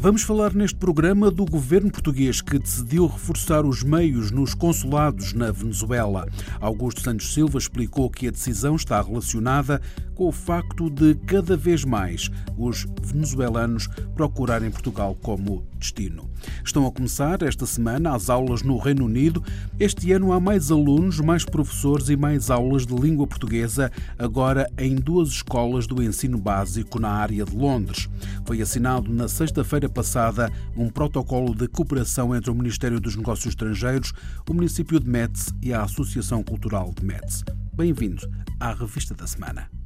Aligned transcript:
Vamos 0.00 0.22
falar 0.22 0.54
neste 0.54 0.78
programa 0.78 1.28
do 1.28 1.44
governo 1.44 1.90
português 1.90 2.40
que 2.40 2.56
decidiu 2.56 3.08
reforçar 3.08 3.66
os 3.66 3.82
meios 3.82 4.30
nos 4.30 4.54
consulados 4.54 5.32
na 5.32 5.50
Venezuela. 5.50 6.28
Augusto 6.60 7.00
Santos 7.00 7.34
Silva 7.34 7.58
explicou 7.58 8.08
que 8.08 8.28
a 8.28 8.30
decisão 8.30 8.76
está 8.76 9.02
relacionada 9.02 9.82
com 10.14 10.28
o 10.28 10.32
facto 10.32 10.88
de 10.88 11.14
cada 11.26 11.56
vez 11.56 11.84
mais 11.84 12.30
os 12.56 12.86
venezuelanos 13.00 13.88
procurarem 14.16 14.70
Portugal 14.70 15.16
como 15.22 15.64
destino. 15.78 16.28
Estão 16.64 16.86
a 16.86 16.92
começar 16.92 17.40
esta 17.42 17.64
semana 17.66 18.14
as 18.14 18.28
aulas 18.28 18.62
no 18.62 18.76
Reino 18.78 19.04
Unido. 19.04 19.42
Este 19.78 20.12
ano 20.12 20.32
há 20.32 20.40
mais 20.40 20.72
alunos, 20.72 21.20
mais 21.20 21.44
professores 21.44 22.08
e 22.08 22.16
mais 22.16 22.50
aulas 22.50 22.84
de 22.84 22.94
língua 22.94 23.28
portuguesa, 23.28 23.92
agora 24.18 24.68
em 24.76 24.96
duas 24.96 25.28
escolas 25.28 25.86
do 25.86 26.02
ensino 26.02 26.36
básico 26.36 26.98
na 26.98 27.10
área 27.10 27.44
de 27.44 27.56
Londres. 27.56 28.08
Foi 28.44 28.60
assinado 28.60 29.12
na 29.12 29.28
sexta-feira 29.28 29.87
passada 29.88 30.50
um 30.76 30.88
protocolo 30.88 31.54
de 31.54 31.68
cooperação 31.68 32.34
entre 32.34 32.50
o 32.50 32.54
Ministério 32.54 33.00
dos 33.00 33.16
Negócios 33.16 33.46
Estrangeiros, 33.46 34.12
o 34.48 34.54
município 34.54 34.98
de 35.00 35.08
Metz 35.08 35.52
e 35.62 35.72
a 35.72 35.82
Associação 35.82 36.42
Cultural 36.42 36.92
de 36.98 37.04
Metz. 37.04 37.44
Bem-vindo 37.74 38.28
à 38.58 38.72
Revista 38.72 39.14
da 39.14 39.26
Semana. 39.26 39.77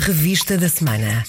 Revista 0.00 0.56
da 0.56 0.68
Semana. 0.68 1.22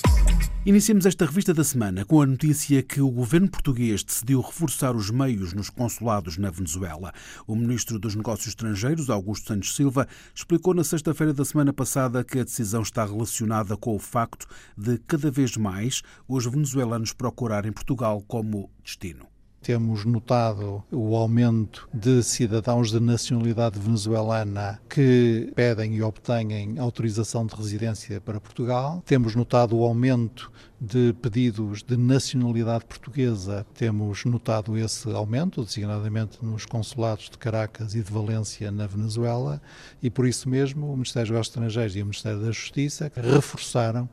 Iniciamos 0.65 1.05
esta 1.05 1.25
revista 1.25 1.53
da 1.53 1.65
semana 1.65 2.05
com 2.05 2.21
a 2.21 2.25
notícia 2.25 2.81
que 2.81 3.01
o 3.01 3.11
governo 3.11 3.49
português 3.49 4.03
decidiu 4.03 4.39
reforçar 4.39 4.95
os 4.95 5.11
meios 5.11 5.53
nos 5.53 5.69
consulados 5.69 6.37
na 6.37 6.49
Venezuela. 6.49 7.13
O 7.45 7.55
ministro 7.55 7.99
dos 7.99 8.15
Negócios 8.15 8.47
Estrangeiros, 8.47 9.09
Augusto 9.09 9.49
Santos 9.49 9.75
Silva, 9.75 10.07
explicou 10.33 10.73
na 10.73 10.83
sexta-feira 10.83 11.33
da 11.33 11.43
semana 11.43 11.73
passada 11.73 12.23
que 12.23 12.39
a 12.39 12.43
decisão 12.43 12.81
está 12.81 13.05
relacionada 13.05 13.75
com 13.75 13.95
o 13.95 13.99
facto 13.99 14.47
de 14.77 14.97
cada 14.99 15.29
vez 15.29 15.57
mais 15.57 16.01
os 16.27 16.45
venezuelanos 16.45 17.11
procurarem 17.11 17.71
Portugal 17.71 18.23
como 18.25 18.71
destino. 18.81 19.32
Temos 19.63 20.03
notado 20.03 20.83
o 20.91 21.15
aumento 21.15 21.87
de 21.93 22.21
cidadãos 22.21 22.91
de 22.91 22.99
nacionalidade 22.99 23.79
venezuelana 23.79 24.77
que 24.89 25.53
pedem 25.55 25.95
e 25.95 26.03
obtêm 26.03 26.77
autorização 26.77 27.45
de 27.45 27.55
residência 27.55 28.19
para 28.19 28.41
Portugal. 28.41 29.01
Temos 29.05 29.35
notado 29.35 29.77
o 29.77 29.85
aumento 29.85 30.51
de 30.81 31.13
pedidos 31.13 31.81
de 31.81 31.95
nacionalidade 31.95 32.83
portuguesa. 32.83 33.65
Temos 33.73 34.25
notado 34.25 34.77
esse 34.77 35.09
aumento, 35.09 35.63
designadamente 35.63 36.43
nos 36.43 36.65
consulados 36.65 37.29
de 37.29 37.37
Caracas 37.37 37.95
e 37.95 38.01
de 38.01 38.11
Valência, 38.11 38.69
na 38.69 38.85
Venezuela, 38.85 39.61
e 40.01 40.09
por 40.09 40.27
isso 40.27 40.49
mesmo 40.49 40.91
o 40.91 40.97
Ministério 40.97 41.31
dos 41.31 41.47
Estrangeiros 41.47 41.95
e 41.95 42.01
o 42.01 42.05
Ministério 42.05 42.41
da 42.41 42.51
Justiça 42.51 43.09
reforçaram 43.15 44.09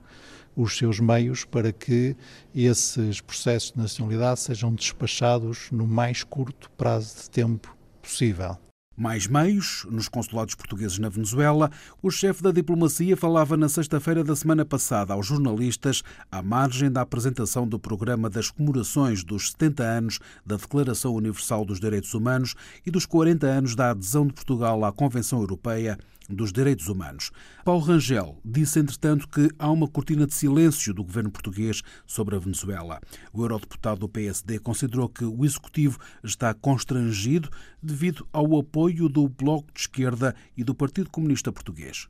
os 0.56 0.76
seus 0.76 1.00
meios 1.00 1.44
para 1.44 1.72
que 1.72 2.16
esses 2.54 3.20
processos 3.20 3.72
de 3.72 3.78
nacionalidade 3.78 4.40
sejam 4.40 4.74
despachados 4.74 5.68
no 5.70 5.86
mais 5.86 6.22
curto 6.22 6.70
prazo 6.72 7.22
de 7.22 7.30
tempo 7.30 7.76
possível. 8.02 8.56
Mais 8.96 9.26
meios 9.26 9.86
nos 9.90 10.08
consulados 10.08 10.54
portugueses 10.54 10.98
na 10.98 11.08
Venezuela. 11.08 11.70
O 12.02 12.10
chefe 12.10 12.42
da 12.42 12.52
diplomacia 12.52 13.16
falava 13.16 13.56
na 13.56 13.66
sexta-feira 13.66 14.22
da 14.22 14.36
semana 14.36 14.62
passada 14.62 15.14
aos 15.14 15.26
jornalistas 15.26 16.02
à 16.30 16.42
margem 16.42 16.92
da 16.92 17.00
apresentação 17.00 17.66
do 17.66 17.78
programa 17.78 18.28
das 18.28 18.50
comemorações 18.50 19.24
dos 19.24 19.52
70 19.52 19.82
anos 19.82 20.18
da 20.44 20.56
Declaração 20.56 21.14
Universal 21.14 21.64
dos 21.64 21.80
Direitos 21.80 22.12
Humanos 22.12 22.54
e 22.84 22.90
dos 22.90 23.06
40 23.06 23.46
anos 23.46 23.74
da 23.74 23.90
adesão 23.90 24.26
de 24.26 24.34
Portugal 24.34 24.84
à 24.84 24.92
Convenção 24.92 25.40
Europeia 25.40 25.96
dos 26.34 26.52
Direitos 26.52 26.88
Humanos. 26.88 27.30
Paulo 27.64 27.80
Rangel 27.80 28.38
disse, 28.44 28.78
entretanto, 28.78 29.28
que 29.28 29.48
há 29.58 29.70
uma 29.70 29.88
cortina 29.88 30.26
de 30.26 30.34
silêncio 30.34 30.94
do 30.94 31.04
governo 31.04 31.30
português 31.30 31.82
sobre 32.06 32.36
a 32.36 32.38
Venezuela. 32.38 33.00
O 33.32 33.42
eurodeputado 33.42 34.00
do 34.00 34.08
PSD 34.08 34.58
considerou 34.58 35.08
que 35.08 35.24
o 35.24 35.44
executivo 35.44 35.98
está 36.22 36.54
constrangido 36.54 37.50
devido 37.82 38.26
ao 38.32 38.58
apoio 38.58 39.08
do 39.08 39.28
Bloco 39.28 39.72
de 39.72 39.80
Esquerda 39.80 40.34
e 40.56 40.64
do 40.64 40.74
Partido 40.74 41.10
Comunista 41.10 41.52
Português. 41.52 42.08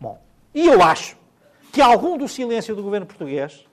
Bom, 0.00 0.22
e 0.54 0.66
eu 0.66 0.82
acho 0.82 1.16
que 1.72 1.80
algum 1.80 2.18
do 2.18 2.28
silêncio 2.28 2.74
do 2.74 2.82
governo 2.82 3.06
português 3.06 3.64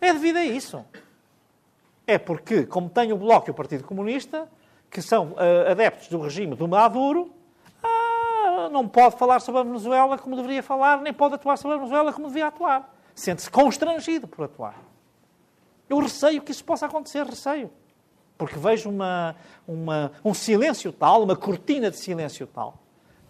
é 0.00 0.12
devido 0.12 0.36
a 0.36 0.44
isso. 0.44 0.84
É 2.06 2.18
porque, 2.18 2.64
como 2.64 2.88
tem 2.88 3.12
o 3.12 3.16
Bloco 3.16 3.48
e 3.48 3.52
o 3.52 3.54
Partido 3.54 3.84
Comunista, 3.84 4.48
que 4.90 5.00
são 5.00 5.32
uh, 5.32 5.70
adeptos 5.70 6.08
do 6.08 6.20
regime 6.20 6.56
do 6.56 6.66
Maduro, 6.66 7.32
não 8.70 8.88
pode 8.88 9.16
falar 9.16 9.40
sobre 9.40 9.60
a 9.60 9.64
Venezuela 9.64 10.16
como 10.16 10.36
deveria 10.36 10.62
falar, 10.62 11.00
nem 11.00 11.12
pode 11.12 11.34
atuar 11.34 11.56
sobre 11.56 11.74
a 11.74 11.78
Venezuela 11.78 12.12
como 12.12 12.28
devia 12.28 12.46
atuar. 12.46 12.94
Sente-se 13.14 13.50
constrangido 13.50 14.26
por 14.26 14.44
atuar. 14.44 14.76
Eu 15.88 15.98
receio 15.98 16.40
que 16.40 16.52
isso 16.52 16.64
possa 16.64 16.86
acontecer, 16.86 17.26
receio. 17.26 17.70
Porque 18.38 18.58
vejo 18.58 18.88
uma, 18.88 19.36
uma, 19.66 20.12
um 20.24 20.32
silêncio 20.32 20.92
tal, 20.92 21.22
uma 21.24 21.36
cortina 21.36 21.90
de 21.90 21.98
silêncio 21.98 22.46
tal, 22.46 22.78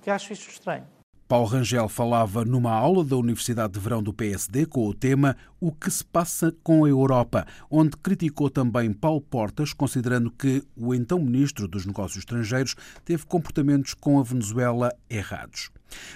que 0.02 0.10
acho 0.10 0.32
isso 0.32 0.48
estranho. 0.48 0.86
Paulo 1.30 1.46
Rangel 1.46 1.88
falava 1.88 2.44
numa 2.44 2.72
aula 2.72 3.04
da 3.04 3.16
Universidade 3.16 3.74
de 3.74 3.78
Verão 3.78 4.02
do 4.02 4.12
PSD 4.12 4.66
com 4.66 4.88
o 4.88 4.92
tema 4.92 5.36
O 5.60 5.70
que 5.70 5.88
se 5.88 6.04
passa 6.04 6.52
com 6.60 6.84
a 6.84 6.88
Europa, 6.88 7.46
onde 7.70 7.96
criticou 7.98 8.50
também 8.50 8.92
Paulo 8.92 9.20
Portas, 9.20 9.72
considerando 9.72 10.28
que 10.32 10.60
o 10.76 10.92
então 10.92 11.20
ministro 11.20 11.68
dos 11.68 11.86
Negócios 11.86 12.18
Estrangeiros 12.18 12.74
teve 13.04 13.24
comportamentos 13.26 13.94
com 13.94 14.18
a 14.18 14.24
Venezuela 14.24 14.92
errados. 15.08 15.70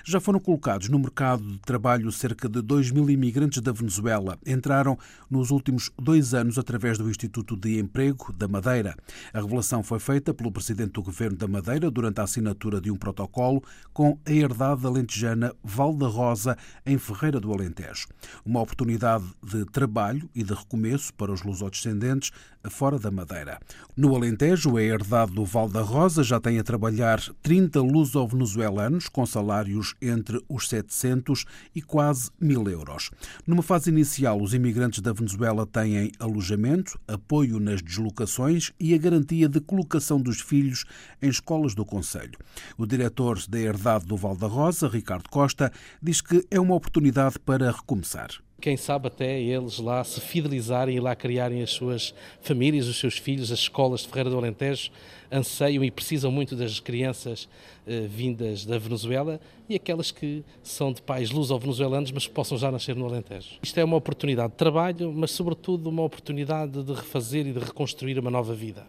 Já 0.04 0.20
foram 0.20 0.40
colocados 0.40 0.88
no 0.88 0.98
mercado 0.98 1.42
de 1.42 1.58
trabalho 1.58 2.10
cerca 2.12 2.48
de 2.48 2.60
2 2.60 2.90
mil 2.90 3.08
imigrantes 3.10 3.60
da 3.60 3.72
Venezuela. 3.72 4.38
Entraram 4.46 4.98
nos 5.30 5.50
últimos 5.50 5.90
dois 5.98 6.34
anos 6.34 6.58
através 6.58 6.98
do 6.98 7.08
Instituto 7.08 7.56
de 7.56 7.78
Emprego 7.78 8.32
da 8.32 8.48
Madeira. 8.48 8.96
A 9.32 9.40
revelação 9.40 9.82
foi 9.82 9.98
feita 9.98 10.32
pelo 10.32 10.52
presidente 10.52 10.92
do 10.92 11.02
governo 11.02 11.36
da 11.36 11.48
Madeira 11.48 11.90
durante 11.90 12.20
a 12.20 12.24
assinatura 12.24 12.80
de 12.80 12.90
um 12.90 12.96
protocolo 12.96 13.62
com 13.92 14.18
a 14.26 14.30
herdade 14.30 14.86
alentejana 14.86 15.54
Valda 15.62 16.06
Rosa, 16.06 16.56
em 16.84 16.98
Ferreira 16.98 17.40
do 17.40 17.52
Alentejo. 17.52 18.08
Uma 18.44 18.60
oportunidade 18.60 19.24
de 19.42 19.64
trabalho 19.66 20.28
e 20.34 20.42
de 20.42 20.54
recomeço 20.54 21.12
para 21.14 21.32
os 21.32 21.42
lusodescendentes 21.42 22.30
fora 22.70 22.98
da 22.98 23.10
Madeira. 23.10 23.58
No 23.96 24.14
Alentejo, 24.14 24.76
a 24.76 24.82
herdade 24.82 25.32
do 25.32 25.44
Val 25.44 25.68
da 25.68 25.82
Rosa 25.82 26.22
já 26.22 26.40
tem 26.40 26.58
a 26.58 26.64
trabalhar 26.64 27.20
30 27.42 27.80
luso-venezuelanos 27.80 29.08
com 29.08 29.24
salários 29.64 29.94
entre 30.00 30.40
os 30.48 30.68
700 30.68 31.44
e 31.74 31.80
quase 31.80 32.30
1000 32.40 32.68
euros. 32.68 33.10
Numa 33.46 33.62
fase 33.62 33.90
inicial, 33.90 34.40
os 34.40 34.52
imigrantes 34.52 35.00
da 35.00 35.12
Venezuela 35.12 35.66
têm 35.66 36.12
alojamento, 36.18 36.98
apoio 37.08 37.58
nas 37.58 37.82
deslocações 37.82 38.72
e 38.78 38.94
a 38.94 38.98
garantia 38.98 39.48
de 39.48 39.60
colocação 39.60 40.20
dos 40.20 40.40
filhos 40.40 40.84
em 41.22 41.28
escolas 41.28 41.74
do 41.74 41.84
Conselho. 41.84 42.38
O 42.76 42.86
diretor 42.86 43.40
da 43.48 43.58
herdade 43.58 44.06
do 44.06 44.16
Val 44.16 44.36
da 44.36 44.46
Rosa, 44.46 44.88
Ricardo 44.88 45.28
Costa, 45.28 45.72
diz 46.02 46.20
que 46.20 46.44
é 46.50 46.60
uma 46.60 46.74
oportunidade 46.74 47.38
para 47.38 47.70
recomeçar 47.70 48.28
quem 48.64 48.78
sabe 48.78 49.08
até 49.08 49.38
eles 49.38 49.78
lá 49.78 50.02
se 50.02 50.18
fidelizarem 50.22 50.96
e 50.96 50.98
lá 50.98 51.14
criarem 51.14 51.62
as 51.62 51.70
suas 51.70 52.14
famílias, 52.40 52.86
os 52.86 52.98
seus 52.98 53.18
filhos, 53.18 53.52
as 53.52 53.58
escolas 53.58 54.00
de 54.00 54.08
Ferreira 54.08 54.30
do 54.30 54.38
Alentejo 54.38 54.90
anseiam 55.30 55.84
e 55.84 55.90
precisam 55.90 56.32
muito 56.32 56.56
das 56.56 56.80
crianças 56.80 57.46
eh, 57.86 58.06
vindas 58.08 58.64
da 58.64 58.78
Venezuela 58.78 59.38
e 59.68 59.74
aquelas 59.74 60.10
que 60.10 60.42
são 60.62 60.94
de 60.94 61.02
pais 61.02 61.30
luso-venezuelanos, 61.30 62.10
mas 62.10 62.26
que 62.26 62.32
possam 62.32 62.56
já 62.56 62.72
nascer 62.72 62.96
no 62.96 63.04
Alentejo. 63.04 63.58
Isto 63.62 63.80
é 63.80 63.84
uma 63.84 63.98
oportunidade 63.98 64.52
de 64.52 64.56
trabalho, 64.56 65.12
mas 65.14 65.32
sobretudo 65.32 65.90
uma 65.90 66.02
oportunidade 66.02 66.82
de 66.82 66.92
refazer 66.94 67.46
e 67.46 67.52
de 67.52 67.58
reconstruir 67.58 68.18
uma 68.18 68.30
nova 68.30 68.54
vida. 68.54 68.86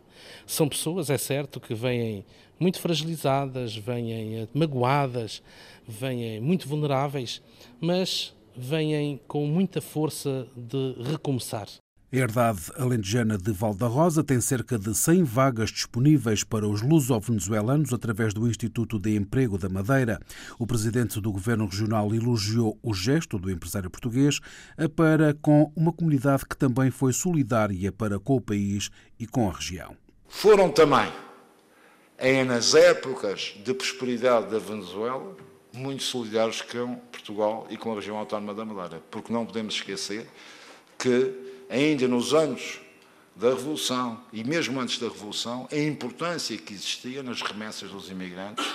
São 0.47 0.69
pessoas, 0.69 1.09
é 1.09 1.17
certo, 1.17 1.59
que 1.59 1.73
vêm 1.73 2.23
muito 2.57 2.79
fragilizadas, 2.79 3.75
vêm 3.75 4.37
eh, 4.37 4.47
magoadas, 4.53 5.43
vêm 5.85 6.39
muito 6.39 6.65
vulneráveis, 6.65 7.41
mas 7.81 8.33
vêm 8.57 9.19
com 9.27 9.45
muita 9.47 9.81
força 9.81 10.47
de 10.55 10.95
recomeçar. 11.03 11.67
A 12.13 12.17
herdade 12.17 12.71
alentejana 12.77 13.37
de 13.37 13.51
Valda 13.51 13.87
Rosa 13.87 14.23
tem 14.23 14.39
cerca 14.39 14.79
de 14.79 14.95
100 14.95 15.23
vagas 15.23 15.69
disponíveis 15.69 16.45
para 16.45 16.65
os 16.65 16.81
luso-venezuelanos 16.81 17.91
através 17.91 18.33
do 18.33 18.47
Instituto 18.47 18.97
de 18.97 19.15
Emprego 19.15 19.57
da 19.57 19.67
Madeira. 19.67 20.19
O 20.57 20.65
presidente 20.65 21.19
do 21.19 21.31
governo 21.31 21.65
regional 21.65 22.15
elogiou 22.15 22.79
o 22.81 22.93
gesto 22.93 23.37
do 23.37 23.51
empresário 23.51 23.89
português 23.89 24.39
para 24.95 25.33
com 25.33 25.69
uma 25.75 25.91
comunidade 25.91 26.45
que 26.45 26.55
também 26.55 26.89
foi 26.89 27.11
solidária 27.11 27.91
para 27.91 28.17
com 28.17 28.37
o 28.37 28.41
país 28.41 28.89
e 29.19 29.27
com 29.27 29.49
a 29.49 29.51
região. 29.51 29.97
Foram 30.29 30.69
também, 30.69 31.11
nas 32.47 32.73
épocas 32.75 33.55
de 33.61 33.73
prosperidade 33.73 34.51
da 34.51 34.59
Venezuela, 34.59 35.35
muito 35.75 36.03
solidários 36.03 36.61
com 36.61 36.95
Portugal 37.11 37.67
e 37.69 37.77
com 37.77 37.91
a 37.91 37.95
região 37.95 38.17
autónoma 38.17 38.53
da 38.53 38.65
Madeira, 38.65 39.03
porque 39.11 39.31
não 39.31 39.45
podemos 39.45 39.75
esquecer 39.75 40.27
que 40.97 41.33
ainda 41.69 42.07
nos 42.07 42.33
anos 42.33 42.79
da 43.35 43.49
Revolução 43.49 44.23
e 44.31 44.43
mesmo 44.43 44.79
antes 44.79 44.97
da 44.97 45.07
Revolução, 45.07 45.67
a 45.71 45.75
importância 45.75 46.57
que 46.57 46.73
existia 46.73 47.21
nas 47.21 47.41
remessas 47.41 47.91
dos 47.91 48.09
imigrantes 48.09 48.65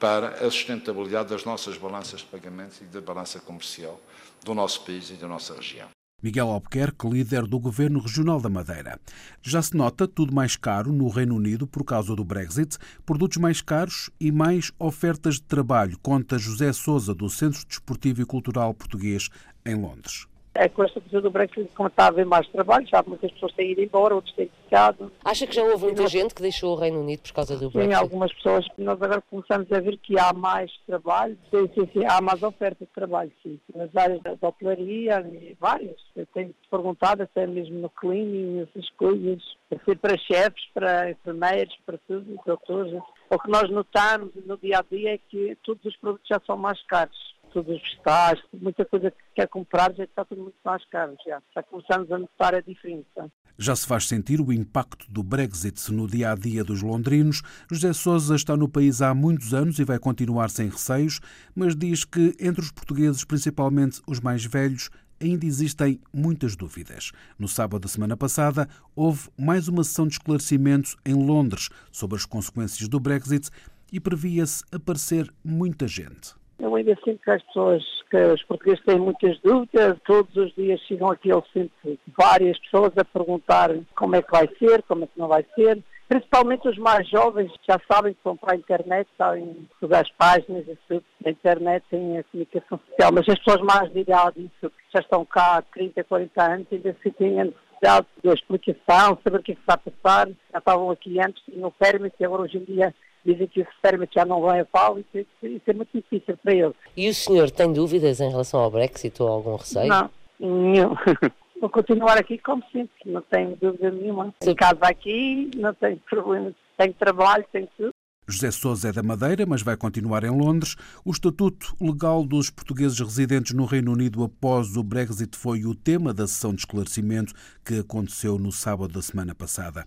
para 0.00 0.46
a 0.46 0.50
sustentabilidade 0.50 1.30
das 1.30 1.44
nossas 1.44 1.76
balanças 1.76 2.20
de 2.20 2.26
pagamentos 2.26 2.80
e 2.80 2.84
da 2.84 3.00
balança 3.00 3.40
comercial 3.40 4.00
do 4.44 4.54
nosso 4.54 4.82
país 4.82 5.10
e 5.10 5.14
da 5.14 5.26
nossa 5.26 5.54
região. 5.54 5.95
Miguel 6.26 6.48
Albuquerque, 6.48 7.08
líder 7.08 7.46
do 7.46 7.60
Governo 7.60 8.00
Regional 8.00 8.40
da 8.40 8.48
Madeira. 8.48 8.98
Já 9.42 9.62
se 9.62 9.76
nota 9.76 10.08
tudo 10.08 10.34
mais 10.34 10.56
caro 10.56 10.90
no 10.90 11.08
Reino 11.08 11.36
Unido 11.36 11.66
por 11.68 11.84
causa 11.84 12.16
do 12.16 12.24
Brexit, 12.24 12.78
produtos 13.04 13.36
mais 13.36 13.62
caros 13.62 14.10
e 14.18 14.32
mais 14.32 14.72
ofertas 14.76 15.36
de 15.36 15.42
trabalho, 15.42 15.96
conta 16.02 16.36
José 16.36 16.72
Souza, 16.72 17.14
do 17.14 17.30
Centro 17.30 17.64
Desportivo 17.64 18.22
e 18.22 18.26
Cultural 18.26 18.74
Português, 18.74 19.28
em 19.64 19.74
Londres 19.74 20.26
é 20.58 20.68
com 20.68 20.84
esta 20.84 21.00
coisa 21.00 21.20
do 21.20 21.30
Brexit, 21.30 21.70
como 21.74 21.88
está 21.88 22.04
a 22.04 22.08
haver 22.08 22.26
mais 22.26 22.46
trabalho, 22.48 22.86
já 22.86 23.02
muitas 23.06 23.30
pessoas 23.32 23.52
têm 23.52 23.72
ido 23.72 23.82
embora, 23.82 24.14
outros 24.14 24.34
têm 24.34 24.50
ficado. 24.64 25.12
Acha 25.24 25.46
que 25.46 25.54
já 25.54 25.62
houve 25.62 25.84
muita 25.84 26.06
gente 26.06 26.34
que 26.34 26.42
deixou 26.42 26.72
o 26.72 26.78
Reino 26.78 27.00
Unido 27.00 27.22
por 27.22 27.32
causa 27.32 27.56
do 27.56 27.70
Brexit? 27.70 27.94
Sim, 27.94 28.00
algumas 28.00 28.32
pessoas. 28.34 28.66
Nós 28.78 29.00
agora 29.00 29.22
começamos 29.30 29.70
a 29.70 29.80
ver 29.80 29.96
que 29.98 30.18
há 30.18 30.32
mais 30.32 30.70
trabalho, 30.86 31.36
sim, 31.50 31.70
sim, 31.74 31.88
sim, 31.92 32.04
há 32.04 32.20
mais 32.20 32.42
oferta 32.42 32.84
de 32.84 32.90
trabalho, 32.92 33.32
sim. 33.42 33.60
Nas 33.74 33.94
áreas 33.96 34.22
da 34.22 34.36
hotelaria, 34.40 35.24
várias. 35.60 35.96
Eu 36.14 36.26
tenho 36.26 36.54
perguntado 36.70 37.22
até 37.22 37.46
mesmo 37.46 37.78
no 37.78 37.90
cleaning, 37.90 38.62
essas 38.62 38.88
coisas. 38.90 39.42
Assim, 39.70 39.96
para 39.96 40.16
chefes, 40.18 40.64
para 40.72 41.10
enfermeiros, 41.10 41.76
para 41.84 41.98
tudo, 42.06 42.40
doutores. 42.46 43.02
O 43.30 43.38
que 43.38 43.50
nós 43.50 43.68
notamos 43.70 44.30
no 44.46 44.56
dia 44.56 44.78
a 44.78 44.84
dia 44.90 45.14
é 45.14 45.18
que 45.18 45.56
todos 45.64 45.84
os 45.84 45.96
produtos 45.96 46.26
já 46.28 46.40
são 46.46 46.56
mais 46.56 46.80
caros 46.86 47.35
todos 47.56 47.74
os 47.74 47.80
vegetais, 47.80 48.38
muita 48.52 48.84
coisa 48.84 49.10
que 49.10 49.16
quer 49.34 49.48
comprar 49.48 49.94
já 49.94 50.04
está 50.04 50.24
tudo 50.24 50.42
muito 50.42 50.58
mais 50.62 50.84
caro. 50.90 51.16
Já, 51.26 51.40
já 51.54 51.62
começamos 51.62 52.10
a 52.12 52.18
notar 52.18 52.54
a 52.54 52.60
diferença. 52.60 53.30
Já 53.58 53.74
se 53.74 53.86
faz 53.86 54.06
sentir 54.06 54.40
o 54.42 54.52
impacto 54.52 55.10
do 55.10 55.22
Brexit 55.22 55.90
no 55.90 56.06
dia 56.06 56.32
a 56.32 56.34
dia 56.34 56.62
dos 56.62 56.82
londrinos. 56.82 57.40
José 57.70 57.94
Sousa 57.94 58.36
está 58.36 58.54
no 58.54 58.68
país 58.68 59.00
há 59.00 59.14
muitos 59.14 59.54
anos 59.54 59.78
e 59.78 59.84
vai 59.84 59.98
continuar 59.98 60.50
sem 60.50 60.68
receios, 60.68 61.20
mas 61.54 61.74
diz 61.74 62.04
que 62.04 62.34
entre 62.38 62.60
os 62.60 62.70
portugueses, 62.70 63.24
principalmente 63.24 64.02
os 64.06 64.20
mais 64.20 64.44
velhos, 64.44 64.90
ainda 65.18 65.46
existem 65.46 65.98
muitas 66.12 66.54
dúvidas. 66.56 67.10
No 67.38 67.48
sábado 67.48 67.80
da 67.80 67.88
semana 67.88 68.18
passada, 68.18 68.68
houve 68.94 69.30
mais 69.38 69.66
uma 69.66 69.82
sessão 69.82 70.06
de 70.06 70.14
esclarecimento 70.14 70.94
em 71.06 71.14
Londres 71.14 71.70
sobre 71.90 72.18
as 72.18 72.26
consequências 72.26 72.86
do 72.86 73.00
Brexit 73.00 73.48
e 73.90 73.98
previa-se 73.98 74.62
aparecer 74.70 75.32
muita 75.42 75.88
gente. 75.88 76.35
Eu 76.58 76.74
ainda 76.74 76.96
sinto 77.04 77.22
que 77.22 77.30
as 77.30 77.42
pessoas, 77.42 77.84
que 78.10 78.16
os 78.16 78.42
portugueses 78.44 78.82
têm 78.84 78.98
muitas 78.98 79.38
dúvidas, 79.40 79.98
todos 80.06 80.34
os 80.36 80.54
dias 80.54 80.80
chegam 80.82 81.10
aqui, 81.10 81.28
eu 81.28 81.44
sinto 81.52 81.70
várias 82.16 82.58
pessoas 82.60 82.92
a 82.96 83.04
perguntar 83.04 83.70
como 83.94 84.16
é 84.16 84.22
que 84.22 84.30
vai 84.30 84.48
ser, 84.58 84.82
como 84.84 85.04
é 85.04 85.06
que 85.06 85.18
não 85.18 85.28
vai 85.28 85.44
ser. 85.54 85.82
Principalmente 86.08 86.68
os 86.68 86.78
mais 86.78 87.08
jovens 87.08 87.52
já 87.68 87.80
sabem 87.90 88.14
que 88.14 88.20
vão 88.22 88.36
para 88.36 88.54
a 88.54 88.56
internet, 88.56 89.08
sabem 89.18 89.68
estudar 89.72 90.00
as 90.00 90.10
páginas, 90.12 90.64
isso, 90.66 91.02
a 91.24 91.30
internet 91.30 91.84
tem 91.90 92.18
a 92.18 92.24
comunicação 92.24 92.80
social, 92.88 93.10
mas 93.12 93.28
as 93.28 93.38
pessoas 93.40 93.62
mais 93.62 93.92
de 93.92 94.00
idade, 94.00 94.40
isso, 94.40 94.72
já 94.94 95.00
estão 95.00 95.24
cá 95.24 95.58
há 95.58 95.62
30, 95.62 96.04
40 96.04 96.42
anos, 96.42 96.66
ainda 96.70 96.96
se 97.02 97.10
têm 97.10 97.40
a 97.40 97.44
necessidade 97.44 98.06
de 98.22 98.30
explicação, 98.30 99.18
saber 99.22 99.40
o 99.40 99.42
que 99.42 99.52
é 99.52 99.54
que 99.56 99.60
está 99.60 99.74
a 99.74 99.78
passar. 99.78 100.28
Já 100.52 100.58
estavam 100.58 100.90
aqui 100.90 101.20
antes, 101.20 101.42
tinham 101.44 101.72
permit 101.72 102.14
e 102.18 102.24
agora 102.24 102.42
hoje 102.42 102.58
em 102.58 102.64
dia 102.64 102.94
dizem 103.26 103.46
que 103.46 103.60
o 103.60 103.62
experimento 103.62 104.12
já 104.14 104.24
não 104.24 104.40
vai 104.40 104.60
a 104.60 104.64
pau 104.64 104.98
e 104.98 105.26
isso 105.42 105.62
é 105.66 105.72
muito 105.72 105.90
difícil 105.92 106.36
para 106.42 106.54
eles. 106.54 106.76
E 106.96 107.08
o 107.08 107.14
senhor 107.14 107.50
tem 107.50 107.72
dúvidas 107.72 108.20
em 108.20 108.30
relação 108.30 108.60
ao 108.60 108.70
Brexit 108.70 109.20
ou 109.22 109.28
algum 109.28 109.56
receio? 109.56 109.88
Não, 109.88 110.10
nenhum. 110.40 110.94
Vou 111.60 111.70
continuar 111.70 112.18
aqui 112.18 112.38
como 112.38 112.62
sempre, 112.70 112.90
não 113.06 113.22
tenho 113.22 113.56
dúvida 113.56 113.90
nenhuma. 113.90 114.34
Em 114.42 114.54
casa 114.54 114.78
aqui, 114.82 115.50
não 115.56 115.72
tenho 115.74 115.98
problema. 116.08 116.52
Tenho 116.76 116.92
trabalho, 116.94 117.44
tenho 117.50 117.68
tudo. 117.76 117.90
José 118.28 118.50
Sousa 118.50 118.88
é 118.88 118.92
da 118.92 119.04
Madeira, 119.04 119.46
mas 119.46 119.62
vai 119.62 119.76
continuar 119.76 120.24
em 120.24 120.30
Londres. 120.30 120.74
O 121.04 121.12
estatuto 121.12 121.76
legal 121.80 122.24
dos 122.24 122.50
portugueses 122.50 122.98
residentes 122.98 123.54
no 123.54 123.64
Reino 123.64 123.92
Unido 123.92 124.24
após 124.24 124.76
o 124.76 124.82
Brexit 124.82 125.36
foi 125.36 125.64
o 125.64 125.76
tema 125.76 126.12
da 126.12 126.26
sessão 126.26 126.52
de 126.52 126.60
esclarecimento 126.60 127.32
que 127.64 127.78
aconteceu 127.78 128.36
no 128.36 128.50
sábado 128.50 128.92
da 128.94 129.00
semana 129.00 129.32
passada. 129.32 129.84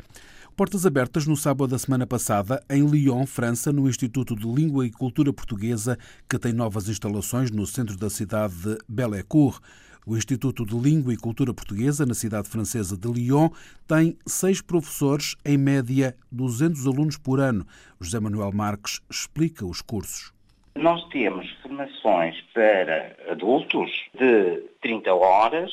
Portas 0.60 0.86
abertas 0.86 1.26
no 1.26 1.38
sábado 1.38 1.70
da 1.70 1.80
semana 1.80 2.06
passada 2.06 2.62
em 2.70 2.86
Lyon, 2.86 3.26
França, 3.26 3.72
no 3.72 3.88
Instituto 3.88 4.36
de 4.36 4.46
Língua 4.46 4.86
e 4.86 4.92
Cultura 4.92 5.32
Portuguesa, 5.32 5.98
que 6.30 6.38
tem 6.38 6.52
novas 6.52 6.90
instalações 6.90 7.50
no 7.50 7.66
centro 7.66 7.98
da 7.98 8.10
cidade 8.10 8.56
de 8.56 8.78
Bellecour. 8.86 9.58
O 10.06 10.18
Instituto 10.18 10.66
de 10.66 10.76
Língua 10.76 11.14
e 11.14 11.18
Cultura 11.18 11.54
Portuguesa, 11.54 12.06
na 12.06 12.14
cidade 12.14 12.50
francesa 12.50 12.98
de 12.98 13.08
Lyon, 13.10 13.48
tem 13.88 14.18
seis 14.28 14.62
professores, 14.62 15.38
em 15.46 15.58
média 15.58 16.14
200 16.30 16.86
alunos 16.86 17.18
por 17.18 17.40
ano. 17.40 17.66
José 17.98 18.20
Manuel 18.20 18.52
Marques 18.52 19.00
explica 19.10 19.66
os 19.66 19.82
cursos. 19.82 20.34
Nós 20.76 21.02
temos 21.08 21.50
formações 21.64 22.36
para 22.54 23.16
adultos 23.32 23.90
de 24.14 24.62
30 24.82 25.14
horas, 25.14 25.72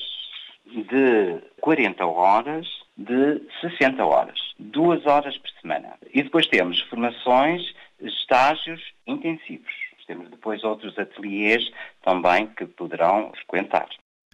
de 0.65 1.43
40 1.61 2.07
horas, 2.07 2.69
de 2.97 3.43
60 3.61 4.05
horas 4.05 4.46
duas 4.59 5.05
horas 5.07 5.37
por 5.39 5.51
semana. 5.61 5.99
E 6.13 6.23
depois 6.23 6.47
temos 6.47 6.81
formações, 6.83 7.75
estágios 8.01 8.83
intensivos. 9.07 9.73
Temos 10.07 10.31
depois 10.31 10.63
outros 10.63 10.97
ateliês 10.99 11.69
também 12.03 12.47
que 12.47 12.65
poderão 12.65 13.33
frequentar. 13.33 13.89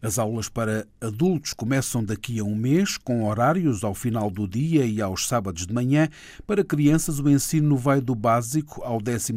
As 0.05 0.19
aulas 0.19 0.49
para 0.49 0.85
adultos 1.01 1.53
começam 1.53 2.03
daqui 2.03 2.41
a 2.41 2.43
um 2.43 2.57
mês, 2.57 2.99
com 2.99 3.23
horários 3.23 3.85
ao 3.85 3.95
final 3.95 4.33
do 4.33 4.49
dia 4.49 4.85
e 4.85 5.01
aos 5.01 5.29
sábados 5.29 5.65
de 5.65 5.73
manhã. 5.73 6.09
Para 6.45 6.65
crianças, 6.65 7.21
o 7.21 7.31
ensino 7.31 7.77
vai 7.77 8.01
do 8.01 8.13
básico 8.13 8.83
ao 8.83 9.01
12 9.01 9.33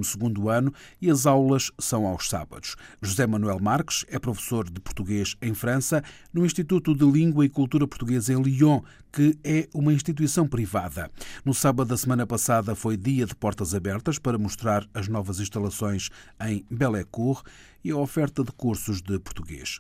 ano 0.50 0.74
e 1.00 1.12
as 1.12 1.28
aulas 1.28 1.72
são 1.78 2.08
aos 2.08 2.28
sábados. 2.28 2.76
José 3.00 3.28
Manuel 3.28 3.60
Marques 3.60 4.06
é 4.10 4.18
professor 4.18 4.68
de 4.68 4.82
português 4.82 5.36
em 5.40 5.54
França, 5.54 6.04
no 6.34 6.44
Instituto 6.44 6.96
de 6.96 7.06
Língua 7.06 7.46
e 7.46 7.50
Cultura 7.50 7.88
Portuguesa 7.88 8.34
em 8.34 8.42
Lyon, 8.42 8.82
que 9.14 9.38
é 9.44 9.70
uma 9.72 9.94
instituição 9.94 10.48
privada. 10.48 11.12
No 11.46 11.54
sábado 11.54 11.90
da 11.90 11.98
semana 11.98 12.26
passada 12.26 12.74
foi 12.74 12.98
dia 12.98 13.28
de 13.28 13.36
portas 13.36 13.76
abertas 13.76 14.18
para 14.18 14.40
mostrar 14.40 14.84
as 14.96 15.08
novas 15.08 15.40
instalações 15.40 16.10
em 16.42 16.66
Bellecour 16.72 17.44
e 17.84 17.92
a 17.92 17.98
oferta 17.98 18.44
de 18.44 18.52
cursos 18.52 19.00
de 19.00 19.20
português. 19.20 19.80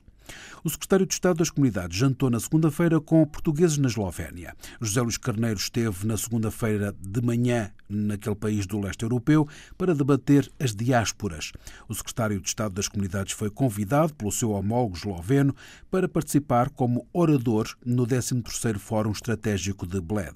O 0.63 0.69
secretário 0.69 1.06
de 1.06 1.13
Estado 1.13 1.38
das 1.38 1.50
Comunidades 1.50 1.98
jantou 1.98 2.30
na 2.30 2.39
segunda-feira 2.39 3.00
com 3.00 3.25
portugueses 3.25 3.77
na 3.77 3.88
Eslovénia. 3.88 4.56
José 4.81 5.01
Luís 5.01 5.17
Carneiro 5.17 5.60
esteve 5.60 6.08
na 6.08 6.17
segunda-feira 6.17 6.96
de 7.00 7.22
manhã 7.22 7.72
naquele 7.89 8.36
país 8.36 8.65
do 8.65 8.79
leste 8.79 9.03
europeu 9.03 9.48
para 9.77 9.94
debater 9.94 10.51
as 10.60 10.75
diásporas. 10.75 11.51
O 11.88 11.94
secretário 11.94 12.39
de 12.39 12.48
Estado 12.48 12.74
das 12.74 12.88
Comunidades 12.88 13.34
foi 13.34 13.50
convidado 13.50 14.13
pelo 14.15 14.32
seu 14.32 14.51
homólogo 14.51 14.96
esloveno 14.96 15.55
para 15.91 16.08
participar 16.08 16.70
como 16.70 17.08
orador 17.13 17.67
no 17.86 18.05
13º 18.08 18.79
Fórum 18.79 19.12
Estratégico 19.12 19.86
de 19.86 20.01
Bled. 20.01 20.36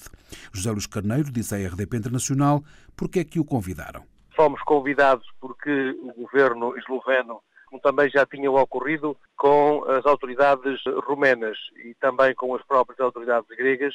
José 0.53 0.71
Luís 0.71 0.85
Carneiro 0.85 1.31
disse 1.31 1.55
à 1.55 1.57
RDP 1.57 1.97
Internacional 1.97 2.63
porque 2.95 3.19
é 3.19 3.23
que 3.23 3.39
o 3.39 3.45
convidaram. 3.45 4.03
Fomos 4.35 4.61
convidados 4.61 5.27
porque 5.41 5.95
o 6.01 6.13
governo 6.13 6.77
esloveno 6.77 7.41
como 7.69 7.81
também 7.81 8.09
já 8.09 8.25
tinha 8.25 8.51
ocorrido 8.51 9.15
com 9.37 9.83
as 9.87 10.05
autoridades 10.05 10.81
rumenas 11.05 11.57
e 11.85 11.93
também 11.95 12.33
com 12.33 12.55
as 12.55 12.63
próprias 12.63 12.99
autoridades 12.99 13.47
gregas, 13.55 13.93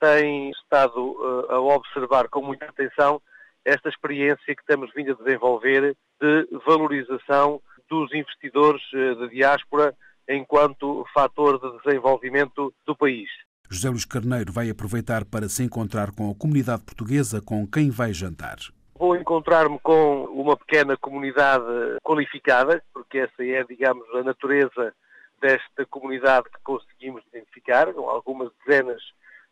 tem 0.00 0.50
estado 0.50 0.98
uh, 0.98 1.52
a 1.52 1.60
observar 1.60 2.28
com 2.28 2.42
muita 2.42 2.64
atenção 2.64 3.20
esta 3.64 3.90
experiência 3.90 4.56
que 4.56 4.64
temos 4.66 4.90
vindo 4.94 5.12
a 5.12 5.22
desenvolver 5.22 5.94
de 6.20 6.48
valorização 6.66 7.60
dos 7.88 8.12
investidores 8.14 8.82
uh, 8.94 9.16
de 9.16 9.34
diáspora 9.36 9.94
enquanto 10.28 11.04
fator 11.12 11.60
de 11.60 11.84
desenvolvimento 11.84 12.72
do 12.86 12.96
país. 12.96 13.28
José 13.68 13.90
Luís 13.90 14.04
Carneiro 14.04 14.52
vai 14.52 14.70
aproveitar 14.70 15.24
para 15.24 15.48
se 15.48 15.62
encontrar 15.62 16.10
com 16.12 16.30
a 16.30 16.34
comunidade 16.34 16.82
portuguesa 16.82 17.40
com 17.40 17.66
quem 17.66 17.90
vai 17.90 18.12
jantar. 18.12 18.56
Vou 19.00 19.16
encontrar-me 19.16 19.78
com 19.78 20.24
uma 20.24 20.58
pequena 20.58 20.94
comunidade 20.94 21.64
qualificada, 22.02 22.84
porque 22.92 23.20
essa 23.20 23.42
é, 23.42 23.64
digamos, 23.64 24.06
a 24.14 24.22
natureza 24.22 24.94
desta 25.40 25.86
comunidade 25.86 26.50
que 26.50 26.60
conseguimos 26.62 27.24
identificar, 27.28 27.88
algumas 27.88 28.50
dezenas 28.62 29.00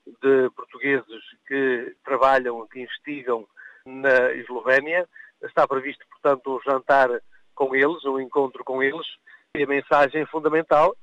de 0.07 0.50
portugueses 0.55 1.23
que 1.47 1.97
trabalham, 2.05 2.69
que 2.69 2.81
investigam 2.81 3.49
na 3.87 4.33
Eslovénia. 4.33 5.09
Está 5.43 5.67
previsto, 5.67 6.05
portanto, 6.11 6.55
um 6.55 6.61
jantar 6.71 7.09
com 7.55 7.75
eles, 7.75 8.05
um 8.05 8.21
encontro 8.21 8.62
com 8.62 8.83
eles. 8.83 9.07
E 9.57 9.62
a 9.62 9.67
mensagem 9.67 10.26
fundamental 10.26 10.95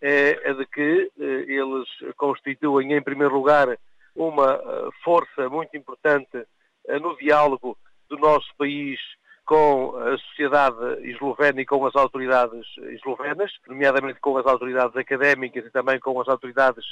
é 0.00 0.50
a 0.50 0.54
de 0.54 0.66
que 0.66 1.12
eh, 1.20 1.44
eles 1.46 1.88
constituem, 2.16 2.94
em 2.94 3.00
primeiro 3.00 3.36
lugar, 3.36 3.78
uma 4.12 4.54
eh, 4.54 4.88
força 5.04 5.48
muito 5.48 5.76
importante 5.76 6.44
eh, 6.88 6.98
no 6.98 7.16
diálogo 7.16 7.78
do 8.12 8.18
nosso 8.18 8.48
país 8.58 9.00
com 9.44 9.96
a 9.96 10.16
sociedade 10.18 10.76
eslovena 11.10 11.60
e 11.60 11.66
com 11.66 11.84
as 11.86 11.96
autoridades 11.96 12.64
eslovenas, 12.92 13.50
nomeadamente 13.66 14.20
com 14.20 14.36
as 14.36 14.46
autoridades 14.46 14.96
académicas 14.96 15.66
e 15.66 15.70
também 15.70 15.98
com 15.98 16.20
as 16.20 16.28
autoridades 16.28 16.84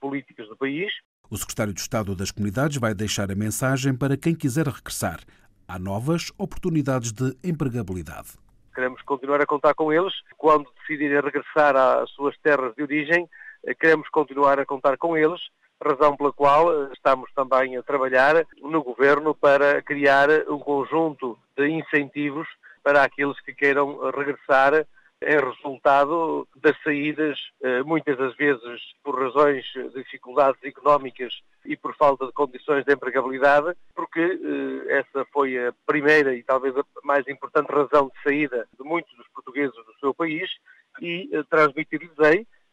políticas 0.00 0.48
do 0.48 0.56
país. 0.56 0.90
O 1.30 1.36
secretário 1.36 1.74
de 1.74 1.80
Estado 1.80 2.14
das 2.14 2.30
Comunidades 2.30 2.78
vai 2.78 2.94
deixar 2.94 3.30
a 3.30 3.34
mensagem 3.34 3.94
para 3.94 4.16
quem 4.16 4.34
quiser 4.34 4.66
regressar. 4.66 5.20
Há 5.66 5.78
novas 5.78 6.32
oportunidades 6.38 7.12
de 7.12 7.36
empregabilidade. 7.44 8.28
Queremos 8.74 9.02
continuar 9.02 9.42
a 9.42 9.46
contar 9.46 9.74
com 9.74 9.92
eles. 9.92 10.14
Quando 10.36 10.70
decidirem 10.80 11.20
regressar 11.20 11.76
às 11.76 12.08
suas 12.12 12.38
terras 12.38 12.74
de 12.74 12.82
origem, 12.82 13.28
queremos 13.80 14.08
continuar 14.08 14.58
a 14.60 14.64
contar 14.64 14.96
com 14.96 15.16
eles, 15.16 15.40
razão 15.82 16.16
pela 16.16 16.32
qual 16.32 16.72
eh, 16.72 16.90
estamos 16.92 17.30
também 17.34 17.76
a 17.76 17.82
trabalhar 17.82 18.46
no 18.62 18.82
Governo 18.82 19.34
para 19.34 19.80
criar 19.82 20.28
um 20.48 20.58
conjunto 20.58 21.38
de 21.56 21.68
incentivos 21.68 22.48
para 22.82 23.02
aqueles 23.02 23.38
que 23.40 23.54
queiram 23.54 24.10
regressar 24.10 24.86
é 25.20 25.36
resultado 25.36 26.46
das 26.56 26.80
saídas, 26.82 27.36
eh, 27.60 27.82
muitas 27.82 28.16
das 28.16 28.36
vezes 28.36 28.80
por 29.02 29.20
razões 29.20 29.64
de 29.74 29.90
dificuldades 29.90 30.62
económicas 30.62 31.34
e 31.64 31.76
por 31.76 31.94
falta 31.96 32.26
de 32.26 32.32
condições 32.32 32.84
de 32.84 32.92
empregabilidade, 32.92 33.76
porque 33.94 34.20
eh, 34.20 34.98
essa 34.98 35.26
foi 35.32 35.58
a 35.58 35.72
primeira 35.84 36.34
e 36.34 36.42
talvez 36.44 36.76
a 36.76 36.84
mais 37.02 37.26
importante 37.26 37.72
razão 37.72 38.10
de 38.14 38.22
saída 38.22 38.68
de 38.78 38.84
muitos 38.84 39.14
dos 39.16 39.26
portugueses 39.28 39.74
do 39.74 39.94
seu 39.98 40.14
país 40.14 40.48
e 41.00 41.28
transmitir-lhes 41.50 42.18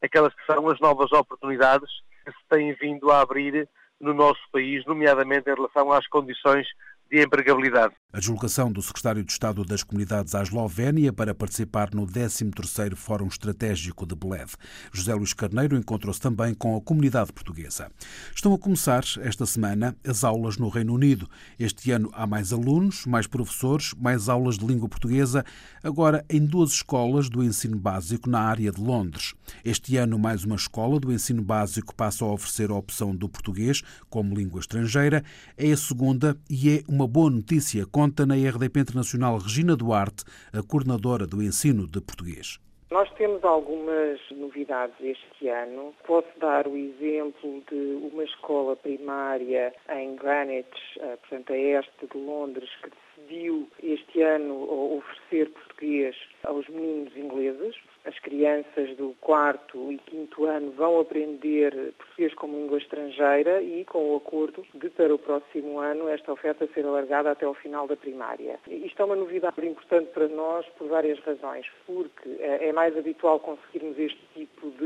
aquelas 0.02 0.34
que 0.34 0.46
são 0.46 0.68
as 0.70 0.80
novas 0.80 1.12
oportunidades 1.12 1.90
que 2.24 2.32
se 2.32 2.48
têm 2.50 2.74
vindo 2.74 3.12
a 3.12 3.22
abrir 3.22 3.68
no 4.00 4.14
nosso 4.14 4.42
país, 4.52 4.86
nomeadamente 4.86 5.50
em 5.50 5.56
relação 5.56 5.92
às 5.92 6.08
condições 6.08 6.68
de 7.10 7.24
empregabilidade. 7.24 7.94
A 8.12 8.20
deslocação 8.20 8.72
do 8.72 8.82
secretário 8.82 9.24
de 9.24 9.32
Estado 9.32 9.66
das 9.66 9.84
Comunidades 9.84 10.34
à 10.34 10.42
Eslovénia 10.42 11.12
para 11.12 11.36
participar 11.36 11.94
no 11.94 12.08
13º 12.08 12.96
Fórum 12.96 13.28
Estratégico 13.28 14.06
de 14.06 14.16
Bled. 14.16 14.52
José 14.92 15.14
Luís 15.14 15.34
Carneiro 15.34 15.76
encontrou-se 15.76 16.22
também 16.22 16.54
com 16.54 16.78
a 16.78 16.82
comunidade 16.82 17.34
portuguesa. 17.34 17.92
Estão 18.34 18.54
a 18.54 18.58
começar 18.58 19.04
esta 19.20 19.46
semana 19.46 19.96
as 20.08 20.24
aulas 20.24 20.58
no 20.58 20.70
Reino 20.70 20.94
Unido. 20.94 21.30
Este 21.60 21.92
ano 21.92 22.10
há 22.14 22.26
mais 22.26 22.54
alunos, 22.54 23.06
mais 23.06 23.28
professores, 23.28 23.94
mais 23.98 24.30
aulas 24.30 24.58
de 24.58 24.66
língua 24.66 24.88
portuguesa, 24.88 25.44
agora 25.84 26.24
em 26.30 26.46
duas 26.46 26.72
escolas 26.72 27.30
do 27.30 27.44
ensino 27.44 27.78
básico 27.78 28.30
na 28.30 28.40
área 28.40 28.72
de 28.72 28.80
Londres. 28.80 29.34
Este 29.64 29.98
ano 29.98 30.18
mais 30.18 30.46
uma 30.46 30.56
escola 30.56 31.02
do 31.02 31.12
ensino 31.12 31.42
básico 31.42 31.94
passa 31.94 32.24
a 32.24 32.32
oferecer 32.32 32.72
a 32.72 32.76
opção 32.76 33.14
do 33.14 33.28
português 33.28 33.82
como 34.10 34.36
língua 34.36 34.62
estrangeira. 34.62 35.22
É 35.58 35.72
a 35.72 35.78
segunda 35.78 36.38
e 36.50 36.70
é 36.70 36.84
uma 36.96 37.08
boa 37.10 37.30
notícia, 37.30 37.86
conta 37.86 38.26
na 38.26 38.36
RDP 38.36 38.80
Internacional 38.80 39.38
Regina 39.38 39.76
Duarte, 39.76 40.24
a 40.54 40.64
coordenadora 40.66 41.28
do 41.28 41.44
ensino 41.44 41.86
de 41.86 42.00
português. 42.00 42.58
Nós 42.90 43.12
temos 43.16 43.44
algumas 43.44 44.18
novidades 44.32 44.96
este 45.02 45.50
ano. 45.50 45.94
Posso 46.08 46.30
dar 46.40 46.66
o 46.66 46.78
exemplo 46.78 47.62
de 47.70 48.00
uma 48.14 48.24
escola 48.24 48.78
primária 48.78 49.74
em 49.90 50.16
Greenwich, 50.16 50.70
eh, 51.02 51.18
portanto 51.18 51.52
a 51.52 51.58
este 51.58 52.08
de 52.08 52.18
Londres, 52.18 52.70
que 52.82 52.90
decidiu 53.16 53.68
este 53.82 54.22
ano 54.22 54.98
oferecer 54.98 55.50
português 55.52 56.16
aos 56.44 56.68
meninos 56.70 57.16
ingleses. 57.16 57.76
As 58.06 58.18
crianças 58.20 58.96
do 58.98 59.16
quarto 59.20 59.92
e 59.92 59.98
quinto 59.98 60.46
ano 60.46 60.72
vão 60.72 61.00
aprender 61.00 61.94
português 61.98 62.34
como 62.36 62.58
língua 62.58 62.78
estrangeira 62.78 63.64
e 63.64 63.84
com 63.86 64.14
o 64.14 64.18
acordo 64.18 64.64
de 64.76 64.90
para 64.92 65.14
o 65.14 65.18
próximo 65.18 65.80
ano 65.80 66.08
esta 66.08 66.32
oferta 66.32 66.68
ser 66.74 66.86
alargada 66.86 67.32
até 67.32 67.46
ao 67.46 67.56
final 67.56 67.88
da 67.88 67.96
primária. 67.96 68.60
Isto 68.68 69.02
é 69.02 69.06
uma 69.06 69.16
novidade 69.16 69.66
importante 69.66 70.12
para 70.12 70.28
nós 70.28 70.66
por 70.78 70.88
várias 70.88 71.20
razões, 71.20 71.66
porque 71.88 72.38
é 72.40 72.72
mais 72.72 72.96
habitual 72.96 73.40
conseguirmos 73.40 73.98
este 73.98 74.22
tipo 74.36 74.70
de 74.72 74.85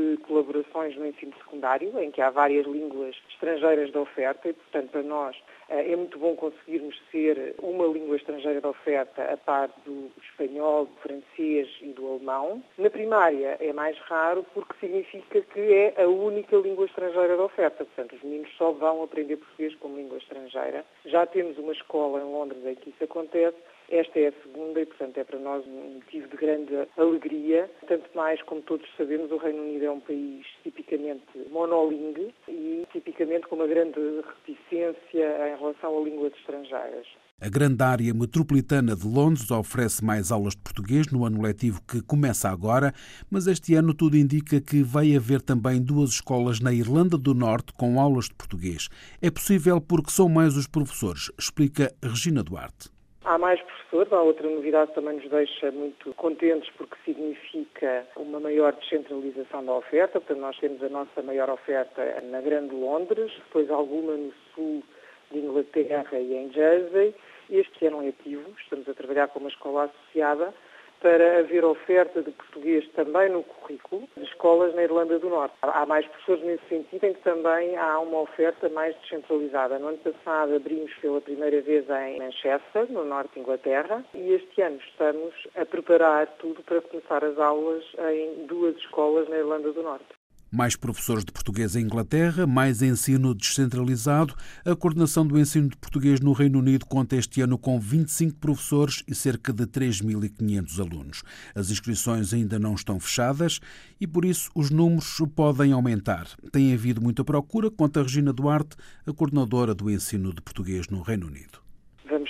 no 0.88 1.06
ensino 1.06 1.32
secundário, 1.38 1.98
em 2.00 2.10
que 2.10 2.20
há 2.20 2.30
várias 2.30 2.66
línguas 2.66 3.16
estrangeiras 3.30 3.90
de 3.90 3.98
oferta 3.98 4.48
e, 4.48 4.52
portanto, 4.52 4.90
para 4.90 5.02
nós 5.02 5.36
é 5.70 5.94
muito 5.94 6.18
bom 6.18 6.34
conseguirmos 6.34 7.00
ser 7.12 7.54
uma 7.62 7.86
língua 7.86 8.16
estrangeira 8.16 8.60
de 8.60 8.66
oferta 8.66 9.22
a 9.22 9.36
par 9.36 9.70
do 9.86 10.10
espanhol, 10.20 10.86
do 10.86 10.96
francês 10.96 11.68
e 11.80 11.92
do 11.92 12.08
alemão. 12.08 12.62
Na 12.76 12.90
primária 12.90 13.56
é 13.60 13.72
mais 13.72 13.96
raro 14.00 14.44
porque 14.52 14.74
significa 14.80 15.40
que 15.40 15.60
é 15.60 16.02
a 16.02 16.08
única 16.08 16.56
língua 16.56 16.86
estrangeira 16.86 17.36
de 17.36 17.42
oferta. 17.42 17.84
Portanto, 17.84 18.16
os 18.16 18.22
meninos 18.22 18.50
só 18.56 18.72
vão 18.72 19.04
aprender 19.04 19.36
português 19.36 19.72
como 19.76 19.96
língua 19.96 20.18
estrangeira. 20.18 20.84
Já 21.04 21.24
temos 21.24 21.56
uma 21.56 21.72
escola 21.72 22.20
em 22.20 22.24
Londres 22.24 22.66
em 22.66 22.74
que 22.74 22.90
isso 22.90 23.04
acontece 23.04 23.56
esta 23.90 24.18
é 24.18 24.28
a 24.28 24.32
segunda 24.42 24.80
e, 24.80 24.86
portanto, 24.86 25.18
é 25.18 25.24
para 25.24 25.38
nós 25.38 25.66
um 25.66 25.94
motivo 25.94 26.28
de 26.28 26.36
grande 26.36 26.74
alegria. 26.96 27.70
Tanto 27.86 28.08
mais, 28.14 28.40
como 28.42 28.62
todos 28.62 28.86
sabemos, 28.96 29.30
o 29.32 29.36
Reino 29.36 29.62
Unido 29.62 29.84
é 29.84 29.90
um 29.90 30.00
país 30.00 30.46
tipicamente 30.62 31.26
monolingue 31.50 32.34
e 32.48 32.86
tipicamente 32.92 33.46
com 33.48 33.56
uma 33.56 33.66
grande 33.66 34.00
reticência 34.46 35.52
em 35.52 35.58
relação 35.58 35.98
a 35.98 36.02
línguas 36.02 36.32
estrangeiras. 36.34 37.06
A 37.42 37.48
grande 37.48 37.82
área 37.82 38.12
metropolitana 38.12 38.94
de 38.94 39.06
Londres 39.06 39.50
oferece 39.50 40.04
mais 40.04 40.30
aulas 40.30 40.54
de 40.54 40.60
português 40.60 41.10
no 41.10 41.24
ano 41.24 41.40
letivo 41.40 41.80
que 41.88 42.02
começa 42.02 42.50
agora, 42.50 42.92
mas 43.30 43.46
este 43.46 43.74
ano 43.74 43.94
tudo 43.94 44.14
indica 44.14 44.60
que 44.60 44.82
vai 44.82 45.16
haver 45.16 45.40
também 45.40 45.82
duas 45.82 46.10
escolas 46.10 46.60
na 46.60 46.70
Irlanda 46.70 47.16
do 47.16 47.32
Norte 47.32 47.72
com 47.72 47.98
aulas 47.98 48.26
de 48.26 48.34
português. 48.34 48.90
É 49.22 49.30
possível 49.30 49.80
porque 49.80 50.10
são 50.10 50.28
mais 50.28 50.54
os 50.54 50.66
professores, 50.66 51.30
explica 51.38 51.90
Regina 52.02 52.42
Duarte. 52.42 52.90
Há 53.30 53.38
mais 53.38 53.62
professores, 53.62 54.12
há 54.12 54.20
outra 54.20 54.50
novidade 54.50 54.88
que 54.88 54.96
também 54.96 55.14
nos 55.14 55.30
deixa 55.30 55.70
muito 55.70 56.12
contentes 56.14 56.68
porque 56.76 56.96
significa 57.04 58.04
uma 58.16 58.40
maior 58.40 58.72
descentralização 58.72 59.64
da 59.64 59.74
oferta. 59.74 60.18
Portanto, 60.18 60.40
nós 60.40 60.58
temos 60.58 60.82
a 60.82 60.88
nossa 60.88 61.22
maior 61.22 61.48
oferta 61.48 62.02
na 62.22 62.40
Grande 62.40 62.74
Londres, 62.74 63.30
depois 63.44 63.70
alguma 63.70 64.16
no 64.16 64.32
sul 64.52 64.82
de 65.30 65.38
Inglaterra 65.38 66.18
e 66.18 66.34
em 66.34 66.52
Jersey. 66.52 67.14
Este 67.48 67.86
ano 67.86 68.02
é 68.02 68.08
ativo, 68.08 68.50
estamos 68.58 68.88
a 68.88 68.94
trabalhar 68.94 69.28
com 69.28 69.38
uma 69.38 69.48
escola 69.48 69.84
associada 69.84 70.52
para 71.00 71.40
haver 71.40 71.64
oferta 71.64 72.22
de 72.22 72.30
português 72.30 72.86
também 72.90 73.30
no 73.30 73.42
currículo 73.42 74.08
de 74.16 74.24
escolas 74.24 74.74
na 74.74 74.82
Irlanda 74.82 75.18
do 75.18 75.28
Norte. 75.28 75.54
Há 75.62 75.86
mais 75.86 76.06
professores 76.06 76.44
nesse 76.44 76.68
sentido, 76.68 77.04
em 77.04 77.14
que 77.14 77.22
também 77.22 77.76
há 77.76 77.98
uma 78.00 78.20
oferta 78.20 78.68
mais 78.68 78.94
descentralizada. 79.00 79.78
No 79.78 79.88
ano 79.88 79.98
passado 79.98 80.54
abrimos 80.54 80.92
pela 80.94 81.20
primeira 81.20 81.60
vez 81.62 81.88
em 81.88 82.18
Manchester, 82.18 82.90
no 82.90 83.04
norte 83.04 83.34
de 83.34 83.40
Inglaterra, 83.40 84.04
e 84.14 84.32
este 84.32 84.62
ano 84.62 84.78
estamos 84.78 85.34
a 85.56 85.64
preparar 85.64 86.26
tudo 86.38 86.62
para 86.62 86.80
começar 86.80 87.24
as 87.24 87.38
aulas 87.38 87.84
em 88.12 88.46
duas 88.46 88.76
escolas 88.76 89.28
na 89.28 89.38
Irlanda 89.38 89.72
do 89.72 89.82
Norte 89.82 90.19
mais 90.50 90.74
professores 90.74 91.24
de 91.24 91.32
português 91.32 91.76
em 91.76 91.84
Inglaterra, 91.84 92.46
mais 92.46 92.82
ensino 92.82 93.34
descentralizado. 93.34 94.34
A 94.64 94.74
coordenação 94.74 95.26
do 95.26 95.38
ensino 95.38 95.68
de 95.68 95.76
português 95.76 96.20
no 96.20 96.32
Reino 96.32 96.58
Unido 96.58 96.86
conta 96.86 97.16
este 97.16 97.40
ano 97.40 97.56
com 97.56 97.78
25 97.78 98.36
professores 98.38 99.02
e 99.06 99.14
cerca 99.14 99.52
de 99.52 99.64
3.500 99.66 100.78
alunos. 100.80 101.22
As 101.54 101.70
inscrições 101.70 102.34
ainda 102.34 102.58
não 102.58 102.74
estão 102.74 102.98
fechadas 102.98 103.60
e, 104.00 104.06
por 104.06 104.24
isso, 104.24 104.50
os 104.54 104.70
números 104.70 105.20
podem 105.34 105.72
aumentar. 105.72 106.26
Tem 106.50 106.72
havido 106.72 107.00
muita 107.00 107.24
procura, 107.24 107.70
conta 107.70 108.02
Regina 108.02 108.32
Duarte, 108.32 108.76
a 109.06 109.12
coordenadora 109.12 109.74
do 109.74 109.90
ensino 109.90 110.34
de 110.34 110.40
português 110.40 110.88
no 110.88 111.02
Reino 111.02 111.26
Unido. 111.26 111.69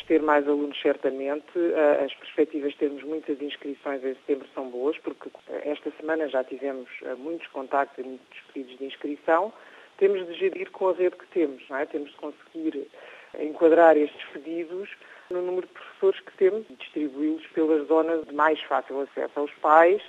Vamos 0.01 0.09
ter 0.09 0.23
mais 0.23 0.49
alunos, 0.49 0.81
certamente. 0.81 1.51
Ah, 1.77 2.05
as 2.05 2.15
perspectivas 2.15 2.73
de 2.73 2.79
termos 2.79 3.03
muitas 3.03 3.41
inscrições 3.43 4.03
em 4.03 4.15
setembro 4.15 4.49
são 4.55 4.71
boas, 4.71 4.97
porque 4.99 5.29
esta 5.65 5.91
semana 6.01 6.27
já 6.27 6.43
tivemos 6.43 6.89
ah, 7.05 7.17
muitos 7.17 7.47
contactos 7.49 8.03
e 8.03 8.09
muitos 8.09 8.41
pedidos 8.53 8.79
de 8.79 8.85
inscrição. 8.87 9.53
Temos 9.99 10.27
de 10.27 10.33
gerir 10.35 10.71
com 10.71 10.89
a 10.89 10.95
rede 10.95 11.17
que 11.17 11.27
temos, 11.27 11.63
é? 11.71 11.85
Temos 11.85 12.11
de 12.11 12.17
conseguir 12.17 12.89
enquadrar 13.39 13.95
estes 13.99 14.25
pedidos 14.33 14.89
no 15.29 15.43
número 15.43 15.67
de 15.67 15.75
professores 15.75 16.21
que 16.21 16.33
temos 16.39 16.65
e 16.71 16.75
distribuí-los 16.77 17.47
pelas 17.49 17.87
zonas 17.87 18.27
de 18.27 18.35
mais 18.35 18.59
fácil 18.63 19.03
acesso 19.03 19.39
aos 19.39 19.53
pais, 19.57 20.03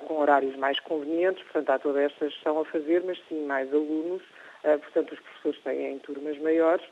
com 0.00 0.20
horários 0.20 0.56
mais 0.56 0.78
convenientes. 0.80 1.42
Portanto, 1.44 1.70
há 1.70 1.78
toda 1.78 2.02
esta 2.02 2.28
gestão 2.28 2.60
a 2.60 2.66
fazer, 2.66 3.02
mas 3.02 3.18
sim 3.28 3.46
mais 3.46 3.72
alunos. 3.72 4.22
Ah, 4.62 4.76
portanto, 4.76 5.12
os 5.12 5.20
professores 5.20 5.60
têm 5.62 5.98
turmas 6.00 6.36
maiores 6.38 6.84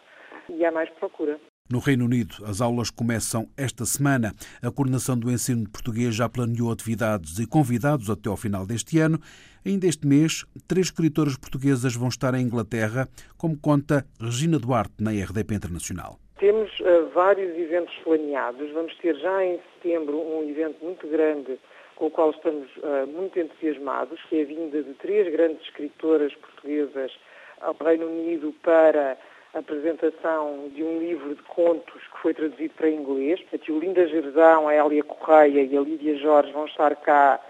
e 0.48 0.64
há 0.64 0.72
mais 0.72 0.88
procura. 0.88 1.38
No 1.68 1.80
Reino 1.80 2.04
Unido, 2.04 2.36
as 2.46 2.60
aulas 2.60 2.90
começam 2.90 3.48
esta 3.56 3.84
semana. 3.84 4.32
A 4.62 4.70
Coordenação 4.70 5.18
do 5.18 5.28
Ensino 5.28 5.64
de 5.64 5.70
Português 5.70 6.14
já 6.14 6.28
planeou 6.28 6.70
atividades 6.70 7.40
e 7.40 7.46
convidados 7.46 8.08
até 8.08 8.28
ao 8.28 8.36
final 8.36 8.64
deste 8.64 9.00
ano. 9.00 9.18
Ainda 9.66 9.88
este 9.88 10.06
mês, 10.06 10.44
três 10.68 10.86
escritoras 10.86 11.36
portuguesas 11.36 11.96
vão 11.96 12.06
estar 12.06 12.34
em 12.34 12.42
Inglaterra, 12.42 13.08
como 13.36 13.58
conta 13.58 14.06
Regina 14.20 14.60
Duarte, 14.60 14.94
na 15.00 15.10
RDP 15.10 15.56
Internacional. 15.56 16.20
Temos 16.38 16.70
uh, 16.78 17.08
vários 17.12 17.58
eventos 17.58 17.94
planeados. 18.04 18.70
Vamos 18.70 18.94
ter 18.98 19.16
já 19.16 19.44
em 19.44 19.58
setembro 19.74 20.16
um 20.16 20.48
evento 20.48 20.84
muito 20.84 21.08
grande 21.08 21.58
com 21.96 22.06
o 22.06 22.10
qual 22.10 22.30
estamos 22.30 22.68
uh, 22.76 23.08
muito 23.08 23.40
entusiasmados, 23.40 24.20
que 24.28 24.36
é 24.36 24.42
a 24.42 24.46
vinda 24.46 24.82
de 24.84 24.94
três 24.94 25.32
grandes 25.32 25.62
escritoras 25.62 26.32
portuguesas 26.34 27.10
ao 27.60 27.74
Reino 27.74 28.06
Unido 28.06 28.54
para 28.62 29.18
apresentação 29.58 30.68
de 30.74 30.82
um 30.82 30.98
livro 30.98 31.34
de 31.34 31.42
contos 31.42 32.02
que 32.12 32.18
foi 32.22 32.34
traduzido 32.34 32.74
para 32.74 32.90
inglês. 32.90 33.40
A 33.52 33.58
Tiolinda 33.58 34.06
Gerzão, 34.06 34.68
a 34.68 34.74
Hélia 34.74 35.02
Correia 35.02 35.62
e 35.62 35.76
a 35.76 35.80
Lídia 35.80 36.16
Jorge 36.16 36.52
vão 36.52 36.66
estar 36.66 36.94
cá 36.96 37.40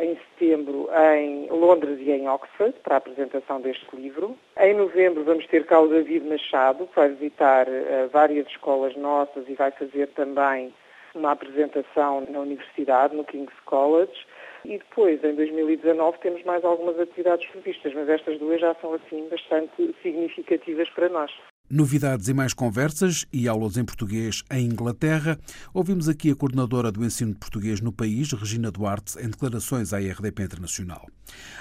em 0.00 0.16
setembro 0.16 0.88
em 1.16 1.48
Londres 1.48 1.98
e 2.00 2.10
em 2.12 2.28
Oxford 2.28 2.74
para 2.84 2.94
a 2.94 2.98
apresentação 2.98 3.60
deste 3.60 3.84
livro. 3.96 4.38
Em 4.56 4.72
novembro 4.72 5.24
vamos 5.24 5.46
ter 5.48 5.66
cá 5.66 5.80
o 5.80 5.88
David 5.88 6.24
Machado, 6.28 6.86
que 6.86 6.94
vai 6.94 7.08
visitar 7.08 7.66
várias 8.12 8.46
escolas 8.46 8.94
nossas 8.96 9.48
e 9.48 9.54
vai 9.54 9.72
fazer 9.72 10.06
também 10.08 10.72
uma 11.12 11.32
apresentação 11.32 12.24
na 12.28 12.38
universidade, 12.38 13.16
no 13.16 13.24
King's 13.24 13.58
College. 13.64 14.26
E 14.64 14.78
depois, 14.78 15.22
em 15.22 15.34
2019, 15.34 16.18
temos 16.20 16.42
mais 16.44 16.64
algumas 16.64 16.98
atividades 16.98 17.46
previstas, 17.48 17.92
mas 17.92 18.08
estas 18.08 18.38
duas 18.38 18.60
já 18.60 18.74
são, 18.76 18.94
assim, 18.94 19.28
bastante 19.28 19.94
significativas 20.02 20.88
para 20.90 21.08
nós. 21.08 21.30
Novidades 21.70 22.28
e 22.28 22.34
mais 22.34 22.52
conversas 22.52 23.24
e 23.32 23.48
aulas 23.48 23.78
em 23.78 23.84
português 23.86 24.42
em 24.50 24.66
Inglaterra. 24.66 25.38
Ouvimos 25.72 26.10
aqui 26.10 26.30
a 26.30 26.36
coordenadora 26.36 26.92
do 26.92 27.02
ensino 27.02 27.32
de 27.32 27.38
português 27.38 27.80
no 27.80 27.90
país, 27.90 28.30
Regina 28.32 28.70
Duarte, 28.70 29.18
em 29.18 29.30
declarações 29.30 29.94
à 29.94 29.98
RDP 29.98 30.42
Internacional. 30.42 31.06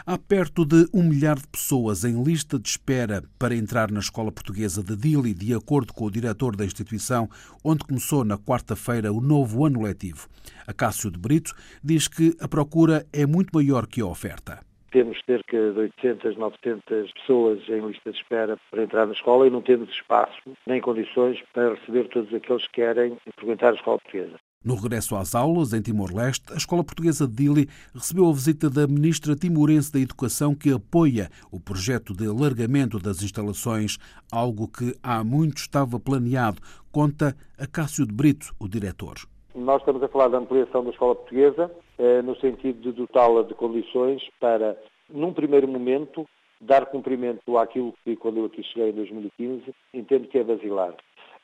Há 0.06 0.18
perto 0.18 0.66
de 0.66 0.90
um 0.94 1.04
milhar 1.04 1.40
de 1.40 1.48
pessoas 1.48 2.04
em 2.04 2.22
lista 2.22 2.60
de 2.60 2.68
espera 2.68 3.24
para 3.40 3.56
entrar 3.56 3.90
na 3.92 4.02
escola 4.02 4.30
portuguesa 4.30 4.84
de 4.84 4.98
Dili, 4.98 5.34
de 5.34 5.54
acordo 5.54 5.94
com 5.94 6.04
o 6.04 6.12
diretor 6.12 6.54
da 6.54 6.66
instituição, 6.66 7.30
onde 7.64 7.86
começou 7.86 8.26
na 8.26 8.38
quarta-feira 8.38 9.14
o 9.14 9.22
novo 9.22 9.66
ano 9.66 9.84
letivo. 9.84 10.28
Acácio 10.68 11.10
de 11.10 11.18
Brito 11.18 11.56
diz 11.82 12.10
que 12.10 12.36
a 12.42 12.48
procura 12.50 13.08
é 13.14 13.26
muito 13.26 13.52
maior 13.54 13.88
que 13.88 14.02
a 14.02 14.06
oferta. 14.06 14.60
Temos 14.94 15.18
cerca 15.26 15.58
de 15.74 15.80
800, 15.80 16.38
900 16.38 17.12
pessoas 17.14 17.68
em 17.68 17.80
lista 17.80 18.12
de 18.12 18.18
espera 18.18 18.58
para 18.70 18.84
entrar 18.84 19.08
na 19.08 19.14
escola 19.14 19.48
e 19.48 19.50
não 19.50 19.60
temos 19.60 19.90
espaço 19.90 20.40
nem 20.68 20.80
condições 20.80 21.42
para 21.52 21.74
receber 21.74 22.08
todos 22.10 22.32
aqueles 22.32 22.68
que 22.68 22.74
querem 22.74 23.18
frequentar 23.36 23.72
a 23.72 23.76
escola 23.76 23.98
portuguesa. 23.98 24.36
No 24.64 24.76
regresso 24.76 25.16
às 25.16 25.34
aulas, 25.34 25.74
em 25.74 25.82
Timor-Leste, 25.82 26.54
a 26.54 26.58
Escola 26.58 26.84
Portuguesa 26.84 27.28
de 27.28 27.34
Dili 27.34 27.68
recebeu 27.94 28.30
a 28.30 28.32
visita 28.32 28.70
da 28.70 28.88
Ministra 28.88 29.36
Timorense 29.36 29.92
da 29.92 30.00
Educação, 30.00 30.54
que 30.54 30.72
apoia 30.72 31.28
o 31.52 31.60
projeto 31.60 32.14
de 32.14 32.28
alargamento 32.28 33.00
das 33.00 33.24
instalações, 33.24 33.98
algo 34.32 34.68
que 34.68 34.96
há 35.02 35.24
muito 35.24 35.58
estava 35.58 36.00
planeado, 36.00 36.62
conta 36.92 37.36
Acácio 37.58 38.06
de 38.06 38.14
Brito, 38.14 38.54
o 38.60 38.70
diretor. 38.70 39.16
Nós 39.56 39.82
estamos 39.82 40.02
a 40.02 40.08
falar 40.08 40.30
da 40.30 40.38
ampliação 40.38 40.84
da 40.84 40.92
escola 40.92 41.16
portuguesa, 41.16 41.70
no 42.24 42.36
sentido 42.38 42.82
de 42.82 42.92
dotá-la 42.92 43.44
de 43.44 43.54
condições 43.54 44.22
para, 44.40 44.78
num 45.10 45.34
primeiro 45.34 45.68
momento, 45.68 46.28
dar 46.60 46.86
cumprimento 46.86 47.58
àquilo 47.58 47.94
que, 48.04 48.16
quando 48.16 48.40
eu 48.40 48.46
aqui 48.46 48.64
cheguei 48.64 48.90
em 48.90 48.94
2015, 48.94 49.74
entendo 49.94 50.28
que 50.28 50.38
é 50.38 50.44
basilar. 50.44 50.96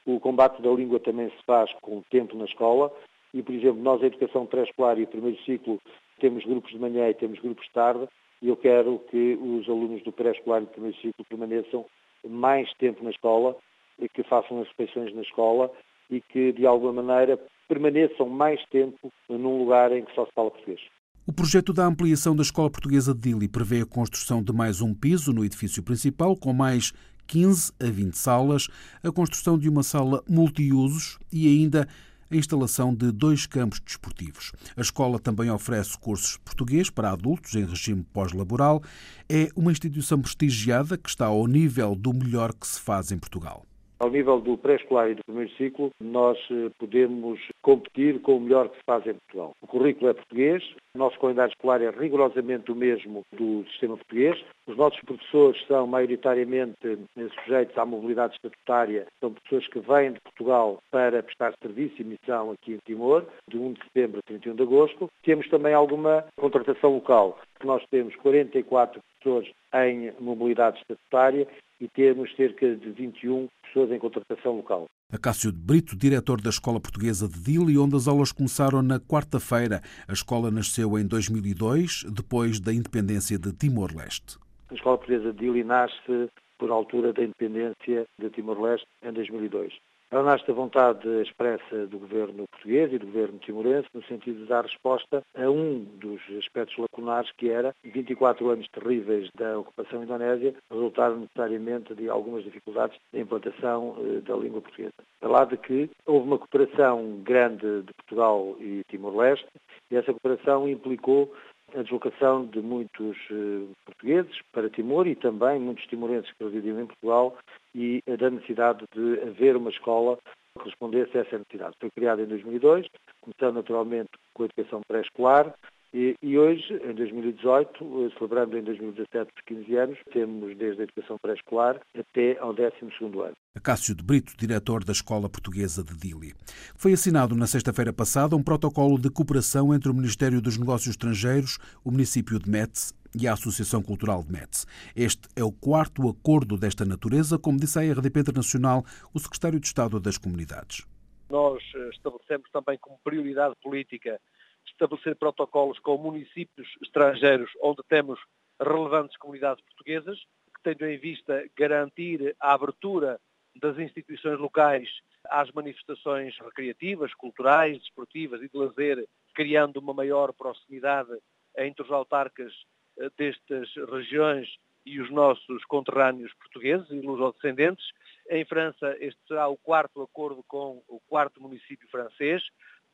O 0.05 0.19
combate 0.19 0.61
da 0.61 0.71
língua 0.71 0.99
também 0.99 1.29
se 1.29 1.43
faz 1.45 1.71
com 1.81 1.97
o 1.97 2.05
tempo 2.09 2.35
na 2.35 2.45
escola 2.45 2.91
e, 3.33 3.43
por 3.43 3.53
exemplo, 3.53 3.81
nós, 3.81 4.01
a 4.01 4.07
educação 4.07 4.45
pré-escolar 4.45 4.97
e 4.99 5.05
primeiro 5.05 5.37
ciclo, 5.43 5.79
temos 6.19 6.43
grupos 6.45 6.71
de 6.71 6.79
manhã 6.79 7.09
e 7.09 7.13
temos 7.13 7.39
grupos 7.39 7.65
de 7.65 7.71
tarde, 7.71 8.07
e 8.41 8.47
eu 8.47 8.55
quero 8.55 8.99
que 9.11 9.37
os 9.41 9.67
alunos 9.69 10.01
do 10.03 10.11
pré-escolar 10.11 10.61
e 10.61 10.65
do 10.65 10.71
primeiro 10.71 10.97
ciclo 10.97 11.25
permaneçam 11.25 11.85
mais 12.27 12.73
tempo 12.75 13.03
na 13.03 13.11
escola, 13.11 13.55
e 13.99 14.07
que 14.07 14.23
façam 14.23 14.61
as 14.61 14.67
refeições 14.69 15.13
na 15.13 15.21
escola 15.21 15.69
e 16.09 16.21
que, 16.21 16.53
de 16.53 16.65
alguma 16.65 17.03
maneira, 17.03 17.39
permaneçam 17.69 18.27
mais 18.27 18.59
tempo 18.69 19.13
num 19.29 19.59
lugar 19.59 19.93
em 19.93 20.03
que 20.03 20.13
só 20.13 20.25
se 20.25 20.33
fala 20.33 20.51
português. 20.51 20.81
O 21.25 21.31
projeto 21.31 21.71
da 21.71 21.85
ampliação 21.85 22.35
da 22.35 22.41
Escola 22.41 22.71
Portuguesa 22.71 23.13
de 23.13 23.19
Dili 23.21 23.47
prevê 23.47 23.81
a 23.81 23.85
construção 23.85 24.43
de 24.43 24.51
mais 24.51 24.81
um 24.81 24.95
piso 24.95 25.31
no 25.31 25.45
edifício 25.45 25.83
principal, 25.83 26.35
com 26.35 26.51
mais 26.51 26.91
15 27.27 27.71
a 27.79 27.85
20 27.85 28.17
salas, 28.17 28.67
a 29.03 29.11
construção 29.11 29.57
de 29.57 29.69
uma 29.69 29.83
sala 29.83 30.23
multiusos 30.27 31.19
e 31.31 31.47
ainda 31.47 31.87
a 32.31 32.35
instalação 32.35 32.93
de 32.93 33.11
dois 33.11 33.45
campos 33.45 33.79
desportivos. 33.79 34.51
A 34.75 34.81
escola 34.81 35.19
também 35.19 35.49
oferece 35.51 35.97
cursos 35.97 36.37
português 36.37 36.89
para 36.89 37.11
adultos 37.11 37.55
em 37.55 37.65
regime 37.65 38.03
pós-laboral. 38.11 38.81
É 39.27 39.49
uma 39.55 39.71
instituição 39.71 40.19
prestigiada 40.19 40.97
que 40.97 41.09
está 41.09 41.27
ao 41.27 41.45
nível 41.47 41.95
do 41.95 42.13
melhor 42.13 42.53
que 42.53 42.67
se 42.67 42.79
faz 42.79 43.11
em 43.11 43.19
Portugal. 43.19 43.68
Ao 43.99 44.09
nível 44.09 44.39
do 44.39 44.57
pré-escolar 44.57 45.09
e 45.09 45.15
do 45.15 45.25
primeiro 45.25 45.51
ciclo, 45.57 45.91
nós 45.99 46.37
eh, 46.49 46.71
podemos 46.79 47.37
competir 47.61 48.21
com 48.21 48.37
o 48.37 48.39
melhor 48.39 48.69
que 48.69 48.77
se 48.77 48.83
faz 48.85 49.05
em 49.05 49.13
Portugal. 49.13 49.51
O 49.61 49.67
currículo 49.67 50.09
é 50.09 50.13
português, 50.13 50.63
o 50.95 50.97
nosso 50.97 51.19
calendário 51.19 51.51
escolar 51.51 51.81
é 51.81 51.89
rigorosamente 51.89 52.71
o 52.71 52.75
mesmo 52.75 53.23
do 53.33 53.65
sistema 53.71 53.97
português. 53.97 54.41
Os 54.65 54.77
nossos 54.77 55.01
professores 55.01 55.61
são 55.67 55.85
maioritariamente 55.85 56.77
eh, 56.85 57.27
sujeitos 57.43 57.77
à 57.77 57.85
mobilidade 57.85 58.35
estatutária, 58.35 59.05
são 59.19 59.33
pessoas 59.33 59.67
que 59.67 59.79
vêm 59.81 60.13
de 60.13 60.21
Portugal 60.21 60.81
para 60.89 61.21
prestar 61.21 61.53
serviço 61.61 62.01
e 62.01 62.05
missão 62.05 62.51
aqui 62.51 62.75
em 62.75 62.79
Timor, 62.85 63.25
de 63.49 63.57
1 63.57 63.73
de 63.73 63.83
setembro 63.83 64.19
a 64.19 64.27
31 64.29 64.55
de 64.55 64.63
agosto. 64.63 65.09
Temos 65.23 65.49
também 65.49 65.73
alguma 65.73 66.23
contratação 66.37 66.93
local. 66.93 67.37
Nós 67.65 67.83
temos 67.91 68.15
44 68.15 69.01
pessoas 69.19 69.45
em 69.73 70.13
mobilidade 70.21 70.79
estatutária 70.79 71.45
e 71.79 71.87
temos 71.87 72.33
cerca 72.35 72.75
de 72.75 72.91
21 72.91 73.47
pessoas 73.63 73.91
em 73.91 73.99
contratação 73.99 74.57
local. 74.57 74.87
Acácio 75.11 75.51
de 75.51 75.57
Brito, 75.57 75.95
diretor 75.95 76.41
da 76.41 76.49
Escola 76.49 76.79
Portuguesa 76.79 77.27
de 77.27 77.39
Dili, 77.41 77.77
onde 77.77 77.95
as 77.95 78.07
aulas 78.07 78.31
começaram 78.31 78.81
na 78.81 78.99
quarta-feira. 78.99 79.81
A 80.07 80.13
escola 80.13 80.51
nasceu 80.51 80.97
em 80.99 81.07
2002, 81.07 82.03
depois 82.03 82.59
da 82.59 82.73
independência 82.73 83.39
de 83.39 83.53
Timor-Leste. 83.53 84.37
A 84.69 84.73
Escola 84.73 84.97
Portuguesa 84.97 85.33
de 85.33 85.39
Dili 85.39 85.63
nasce 85.63 86.29
por 86.59 86.69
altura 86.69 87.13
da 87.13 87.23
independência 87.23 88.05
de 88.19 88.29
Timor-Leste 88.29 88.85
em 89.01 89.11
2002. 89.13 89.73
Ela 90.11 90.23
nasce 90.23 90.47
da 90.47 90.53
vontade 90.53 91.07
expressa 91.21 91.85
do 91.85 91.99
governo 91.99 92.47
português 92.47 92.91
e 92.91 92.97
do 92.97 93.05
governo 93.05 93.37
timorense 93.37 93.87
no 93.93 94.03
sentido 94.05 94.39
de 94.39 94.47
dar 94.47 94.65
resposta 94.65 95.21
a 95.35 95.49
um 95.49 95.83
dos 95.99 96.19
aspectos 96.39 96.75
lacunares 96.79 97.31
que 97.37 97.51
era 97.51 97.75
24 97.83 98.49
anos 98.49 98.67
terríveis 98.69 99.29
da 99.35 99.59
ocupação 99.59 100.03
indonésia 100.03 100.55
resultaram 100.71 101.19
necessariamente 101.19 101.93
de 101.93 102.09
algumas 102.09 102.43
dificuldades 102.43 102.97
de 103.13 103.19
implantação 103.19 103.95
eh, 103.99 104.21
da 104.21 104.35
língua 104.35 104.61
portuguesa. 104.61 104.93
Para 105.19 105.29
lá 105.29 105.45
de 105.45 105.57
que 105.57 105.89
houve 106.07 106.25
uma 106.27 106.39
cooperação 106.39 107.21
grande 107.23 107.83
de 107.83 107.93
Portugal 107.93 108.55
e 108.59 108.81
Timor-Leste 108.89 109.47
e 109.91 109.95
essa 109.95 110.11
cooperação 110.11 110.67
implicou 110.67 111.31
a 111.75 111.81
deslocação 111.81 112.45
de 112.45 112.61
muitos 112.61 113.17
uh, 113.31 113.69
portugueses 113.85 114.39
para 114.51 114.69
Timor 114.69 115.07
e 115.07 115.15
também 115.15 115.59
muitos 115.59 115.85
timorenses 115.85 116.31
que 116.33 116.43
residiam 116.43 116.79
em 116.79 116.85
Portugal 116.85 117.37
e 117.73 118.03
da 118.19 118.29
necessidade 118.29 118.85
de 118.93 119.21
haver 119.21 119.55
uma 119.55 119.69
escola 119.69 120.17
que 120.57 120.65
respondesse 120.65 121.17
a 121.17 121.21
essa 121.21 121.37
necessidade. 121.37 121.75
Foi 121.79 121.89
criada 121.91 122.21
em 122.21 122.25
2002, 122.25 122.87
começando 123.21 123.55
naturalmente 123.55 124.09
com 124.33 124.43
a 124.43 124.45
educação 124.45 124.81
pré-escolar, 124.87 125.53
e, 125.93 126.15
e, 126.21 126.37
hoje, 126.37 126.71
em 126.83 126.93
2018, 126.93 127.83
eh, 127.83 128.17
celebrando 128.17 128.55
em 128.55 128.61
2017 128.61 129.31
os 129.35 129.41
15 129.43 129.75
anos, 129.75 129.97
temos 130.13 130.55
desde 130.55 130.81
a 130.81 130.83
educação 130.83 131.17
pré-escolar 131.19 131.81
até 131.97 132.37
ao 132.37 132.53
12º 132.53 133.21
ano. 133.21 133.35
Acácio 133.59 133.93
de 133.93 134.01
Brito, 134.01 134.37
diretor 134.37 134.85
da 134.85 134.93
Escola 134.93 135.27
Portuguesa 135.27 135.83
de 135.83 135.93
Dili. 135.93 136.33
Foi 136.77 136.93
assinado 136.93 137.35
na 137.35 137.45
sexta-feira 137.45 137.91
passada 137.91 138.33
um 138.33 138.41
protocolo 138.41 138.97
de 138.97 139.09
cooperação 139.09 139.73
entre 139.73 139.91
o 139.91 139.93
Ministério 139.93 140.41
dos 140.41 140.57
Negócios 140.57 140.91
Estrangeiros, 140.91 141.59
o 141.83 141.91
município 141.91 142.39
de 142.39 142.49
Metz 142.49 142.93
e 143.13 143.27
a 143.27 143.33
Associação 143.33 143.83
Cultural 143.83 144.23
de 144.23 144.31
Metz. 144.31 144.65
Este 144.95 145.27
é 145.35 145.43
o 145.43 145.51
quarto 145.51 146.07
acordo 146.07 146.57
desta 146.57 146.85
natureza, 146.85 147.37
como 147.37 147.59
disse 147.59 147.77
a 147.77 147.81
RDP 147.81 148.21
Internacional 148.21 148.85
o 149.13 149.19
secretário 149.19 149.59
de 149.59 149.67
Estado 149.67 149.99
das 149.99 150.17
Comunidades. 150.17 150.87
Nós 151.29 151.61
eh, 151.75 151.89
estabelecemos 151.89 152.49
também 152.51 152.77
como 152.77 152.97
prioridade 153.03 153.55
política 153.61 154.21
estabelecer 154.65 155.17
protocolos 155.17 155.77
com 155.79 155.97
municípios 155.97 156.69
estrangeiros 156.81 157.51
onde 157.61 157.83
temos 157.89 158.17
relevantes 158.61 159.17
comunidades 159.17 159.61
portuguesas, 159.65 160.17
que 160.55 160.73
tenham 160.73 160.89
em 160.89 160.97
vista 160.97 161.45
garantir 161.57 162.37
a 162.39 162.53
abertura 162.53 163.19
das 163.59 163.77
instituições 163.77 164.39
locais 164.39 164.89
às 165.25 165.51
manifestações 165.51 166.35
recreativas, 166.39 167.13
culturais, 167.13 167.77
desportivas 167.79 168.41
e 168.41 168.49
de 168.49 168.57
lazer, 168.57 169.07
criando 169.33 169.77
uma 169.77 169.93
maior 169.93 170.33
proximidade 170.33 171.11
entre 171.57 171.83
os 171.83 171.91
autarcas 171.91 172.53
eh, 172.97 173.09
destas 173.17 173.69
regiões 173.91 174.47
e 174.85 174.99
os 174.99 175.11
nossos 175.11 175.63
conterrâneos 175.65 176.33
portugueses 176.35 176.89
e 176.89 177.01
luso-descendentes. 177.01 177.85
Em 178.29 178.45
França, 178.45 178.95
este 178.99 179.19
será 179.27 179.47
o 179.47 179.57
quarto 179.57 180.01
acordo 180.01 180.43
com 180.47 180.81
o 180.87 180.99
quarto 181.07 181.41
município 181.41 181.87
francês, 181.89 182.41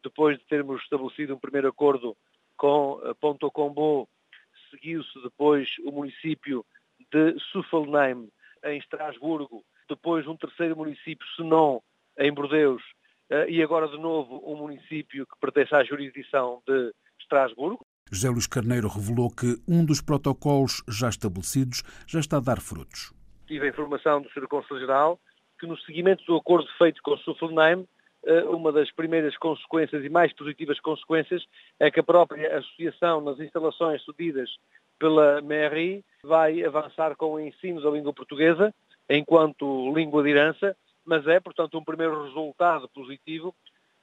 depois 0.04 0.38
de 0.38 0.46
termos 0.46 0.82
estabelecido 0.82 1.36
um 1.36 1.40
primeiro 1.40 1.68
acordo 1.68 2.16
com 2.58 3.00
Ponto 3.20 3.52
Combo, 3.52 4.08
seguiu-se 4.70 5.22
depois 5.24 5.70
o 5.84 5.92
município 5.92 6.66
de 7.12 7.38
Suffelnheim, 7.52 8.30
em 8.64 8.78
Estrasburgo, 8.78 9.64
depois 9.90 10.28
um 10.28 10.36
terceiro 10.36 10.76
município, 10.76 11.26
Senon, 11.36 11.80
em 12.18 12.34
Bordeus, 12.34 12.82
eh, 13.30 13.50
e 13.50 13.64
agora 13.64 13.88
de 13.88 13.98
novo 13.98 14.42
um 14.46 14.56
município 14.56 15.26
que 15.26 15.40
pertence 15.40 15.76
à 15.76 15.84
jurisdição 15.84 16.62
de 16.68 16.94
Estrasburgo. 17.20 17.86
José 18.12 18.30
Luís 18.30 18.48
Carneiro 18.48 18.88
revelou 18.88 19.30
que 19.30 19.58
um 19.68 19.84
dos 19.84 20.02
protocolos 20.02 20.84
já 20.88 21.10
estabelecidos 21.10 21.84
já 22.08 22.20
está 22.20 22.38
a 22.38 22.42
dar 22.42 22.62
frutos. 22.62 23.14
Tive 23.48 23.66
a 23.66 23.70
informação 23.70 24.22
do 24.22 24.30
Sr. 24.30 24.48
Consul-Geral 24.48 25.20
que 25.60 25.66
no 25.66 25.78
seguimento 25.80 26.24
do 26.26 26.36
acordo 26.36 26.68
feito 26.78 27.02
com 27.02 27.18
Suffelnheim, 27.18 27.88
uma 28.50 28.72
das 28.72 28.92
primeiras 28.92 29.38
consequências 29.38 30.04
e 30.04 30.10
mais 30.10 30.34
positivas 30.34 30.80
consequências 30.80 31.46
é 31.80 31.92
que 31.92 32.00
a 32.00 32.04
própria 32.04 32.58
associação 32.58 33.22
nas 33.22 33.40
instalações 33.40 34.04
cedidas 34.04 34.50
pela 34.98 35.42
MERI 35.42 36.04
vai 36.24 36.64
avançar 36.64 37.16
com 37.16 37.34
o 37.34 37.40
ensino 37.40 37.82
da 37.82 37.90
língua 37.92 38.14
portuguesa 38.14 38.74
enquanto 39.10 39.94
língua 39.94 40.24
de 40.24 40.30
herança, 40.30 40.76
mas 41.06 41.26
é, 41.28 41.40
portanto, 41.40 41.78
um 41.78 41.84
primeiro 41.84 42.24
resultado 42.24 42.90
positivo 42.90 43.56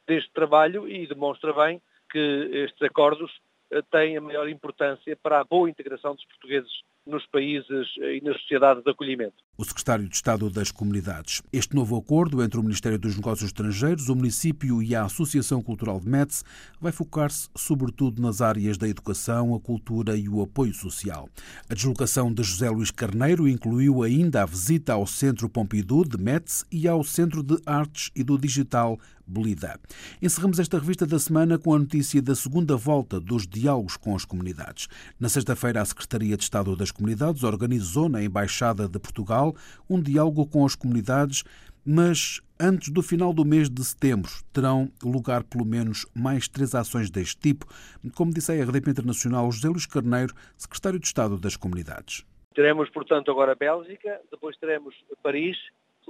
deste 0.07 0.31
trabalho 0.33 0.89
e 0.89 1.07
demonstra 1.07 1.53
bem 1.53 1.81
que 2.11 2.19
estes 2.53 2.83
acordos 2.83 3.31
eh, 3.71 3.83
têm 3.91 4.17
a 4.17 4.21
maior 4.21 4.49
importância 4.49 5.17
para 5.17 5.41
a 5.41 5.45
boa 5.45 5.69
integração 5.69 6.15
dos 6.15 6.25
portugueses 6.27 6.71
nos 7.07 7.27
países 7.27 7.89
e 7.99 8.21
nas 8.23 8.41
sociedades 8.43 8.83
de 8.85 8.91
acolhimento. 8.91 9.35
O 9.57 9.65
secretário 9.65 10.09
de 10.09 10.15
Estado 10.15 10.49
das 10.49 10.71
Comunidades. 10.71 11.43
Este 11.53 11.75
novo 11.75 11.97
acordo 11.97 12.43
entre 12.43 12.59
o 12.59 12.63
Ministério 12.63 12.99
dos 12.99 13.17
Negócios 13.17 13.49
Estrangeiros, 13.49 14.09
o 14.09 14.15
município 14.15 14.83
e 14.83 14.95
a 14.95 15.05
Associação 15.05 15.61
Cultural 15.61 16.01
de 16.01 16.09
Metz 16.09 16.45
vai 16.81 16.93
focar-se 16.93 17.49
sobretudo 17.57 18.23
nas 18.23 18.41
áreas 18.41 18.79
da 18.79 18.89
educação, 18.89 19.55
a 19.55 19.61
cultura 19.61 20.17
e 20.17 20.29
o 20.29 20.41
apoio 20.41 20.73
social. 20.73 21.29
A 21.69 21.75
deslocação 21.75 22.33
de 22.33 22.43
José 22.43 22.71
Luís 22.71 22.91
Carneiro 22.91 23.49
incluiu 23.49 24.03
ainda 24.03 24.43
a 24.43 24.47
visita 24.47 24.93
ao 24.93 25.07
Centro 25.07 25.49
Pompidou 25.49 26.05
de 26.05 26.17
Metz 26.17 26.65
e 26.71 26.87
ao 26.87 27.03
Centro 27.03 27.43
de 27.43 27.61
Artes 27.67 28.11
e 28.15 28.23
do 28.23 28.39
Digital 28.39 28.99
Belida. 29.27 29.81
Encerramos 30.21 30.59
esta 30.59 30.79
revista 30.79 31.07
da 31.07 31.19
semana 31.19 31.59
com 31.59 31.75
a 31.75 31.79
notícia 31.79 32.21
da 32.21 32.35
segunda 32.35 32.77
volta 32.77 33.19
dos 33.19 33.47
diálogos 33.47 33.97
com 33.97 34.15
as 34.15 34.25
comunidades. 34.25 34.89
Na 35.19 35.29
sexta-feira, 35.29 35.81
a 35.81 35.85
Secretaria 35.85 36.37
de 36.37 36.43
Estado 36.43 36.77
das 36.77 36.91
Comunidades 36.93 37.43
organizou 37.43 38.09
na 38.09 38.23
Embaixada 38.23 38.89
de 38.89 38.99
Portugal 38.99 39.55
um 39.89 40.01
diálogo 40.01 40.47
com 40.47 40.65
as 40.65 40.75
comunidades, 40.75 41.43
mas 41.85 42.41
antes 42.61 42.91
do 42.91 43.03
final 43.03 43.33
do 43.33 43.45
mês 43.45 43.69
de 43.69 43.85
setembro 43.85 44.31
terão 44.53 44.91
lugar 45.03 45.43
pelo 45.43 45.65
menos 45.65 46.07
mais 46.15 46.47
três 46.47 46.75
ações 46.75 47.11
deste 47.11 47.37
tipo, 47.41 47.67
como 48.15 48.33
disse 48.33 48.53
a 48.53 48.65
RDP 48.65 48.91
Internacional 48.91 49.51
José 49.51 49.69
Luís 49.69 49.87
Carneiro, 49.87 50.35
Secretário 50.57 51.01
de 51.01 51.07
Estado 51.07 51.39
das 51.39 51.57
Comunidades. 51.57 52.25
Teremos, 52.55 52.89
portanto, 52.91 53.31
agora 53.31 53.55
Bélgica, 53.55 54.21
depois 54.31 54.57
teremos 54.59 54.95
Paris 55.23 55.57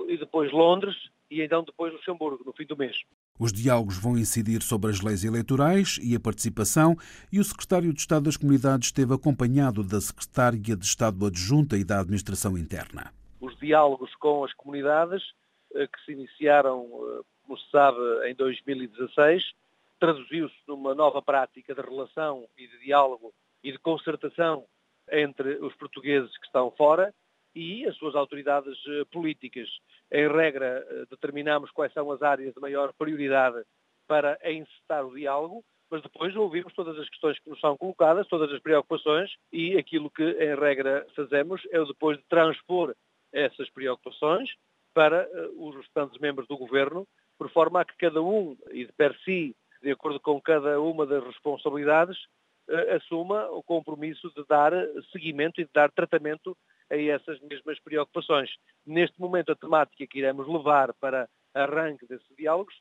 e 0.09 0.19
depois 0.19 0.53
Londres 0.53 0.95
e 1.31 1.41
então 1.41 1.65
depois 1.65 1.93
Luxemburgo, 1.93 2.43
no 2.45 2.53
fim 2.53 2.67
do 2.67 2.77
mês. 2.77 2.97
Os 3.39 3.53
diálogos 3.53 3.99
vão 3.99 4.17
incidir 4.17 4.63
sobre 4.63 4.91
as 4.91 5.01
leis 5.01 5.25
eleitorais 5.25 5.99
e 6.03 6.15
a 6.15 6.21
participação, 6.21 6.97
e 7.33 7.41
o 7.41 7.45
secretário 7.45 7.93
de 7.93 8.01
Estado 8.01 8.25
das 8.25 8.37
Comunidades 8.37 8.89
esteve 8.89 9.15
acompanhado 9.15 9.83
da 9.83 10.01
secretária 10.01 10.77
de 10.77 10.85
Estado 10.85 11.27
adjunta 11.27 11.77
e 11.77 11.85
da 11.85 12.01
Administração 12.01 12.59
Interna. 12.59 13.13
Os 13.41 13.59
diálogos 13.59 14.15
com 14.17 14.45
as 14.45 14.53
comunidades, 14.53 15.23
eh, 15.75 15.87
que 15.87 16.05
se 16.05 16.13
iniciaram, 16.13 16.87
eh, 16.87 17.23
como 17.43 17.59
se 17.59 17.71
sabe, 17.71 17.99
em 18.31 18.35
2016, 18.35 19.53
traduziu-se 19.99 20.55
numa 20.69 20.95
nova 20.95 21.23
prática 21.23 21.75
de 21.75 21.81
relação 21.81 22.47
e 22.59 22.69
de 22.69 22.79
diálogo 22.85 23.33
e 23.65 23.73
de 23.73 23.79
concertação 23.79 24.65
entre 25.11 25.57
os 25.57 25.75
portugueses 25.75 26.37
que 26.37 26.47
estão 26.47 26.71
fora 26.71 27.15
e 27.55 27.87
as 27.87 27.97
suas 27.97 28.15
autoridades 28.15 28.79
eh, 28.87 29.05
políticas. 29.11 29.69
Em 30.11 30.29
regra, 30.29 30.87
eh, 30.89 31.05
determinamos 31.11 31.71
quais 31.71 31.93
são 31.93 32.11
as 32.11 32.23
áreas 32.23 32.55
de 32.55 32.61
maior 32.61 32.93
prioridade 32.95 33.63
para 34.07 34.39
encetar 34.45 35.07
o 35.07 35.15
diálogo, 35.15 35.65
mas 35.91 36.03
depois 36.03 36.35
ouvimos 36.35 36.73
todas 36.73 36.99
as 36.99 37.09
questões 37.09 37.39
que 37.39 37.51
nos 37.51 37.61
são 37.61 37.77
colocadas, 37.77 38.27
todas 38.27 38.51
as 38.53 38.61
preocupações 38.61 39.31
e 39.53 39.77
aquilo 39.77 40.11
que, 40.11 40.25
em 40.25 40.55
regra, 40.55 41.07
fazemos 41.15 41.61
é 41.71 41.85
depois 41.85 42.17
de 42.17 42.25
transpor 42.25 42.95
essas 43.33 43.69
preocupações 43.71 44.51
para 44.95 45.27
uh, 45.27 45.69
os 45.69 45.77
restantes 45.77 46.19
membros 46.19 46.47
do 46.49 46.57
Governo, 46.57 47.07
por 47.39 47.51
forma 47.51 47.81
a 47.81 47.85
que 47.85 47.97
cada 47.97 48.23
um, 48.23 48.57
e 48.71 48.87
de 48.87 48.93
per 48.93 49.15
si, 49.25 49.55
de 49.83 49.91
acordo 49.91 50.21
com 50.21 50.41
cada 50.41 50.81
uma 50.81 51.07
das 51.07 51.25
responsabilidades, 51.25 52.19
assuma 52.97 53.51
o 53.51 53.63
compromisso 53.63 54.31
de 54.35 54.45
dar 54.47 54.73
seguimento 55.11 55.61
e 55.61 55.65
de 55.65 55.71
dar 55.73 55.91
tratamento 55.91 56.57
a 56.93 57.15
essas 57.15 57.41
mesmas 57.41 57.81
preocupações. 57.81 58.51
Neste 58.87 59.19
momento, 59.19 59.53
a 59.53 59.57
temática 59.57 60.07
que 60.07 60.19
iremos 60.19 60.47
levar 60.47 60.93
para 60.95 61.29
arranque 61.55 62.07
desses 62.07 62.27
diálogos 62.37 62.75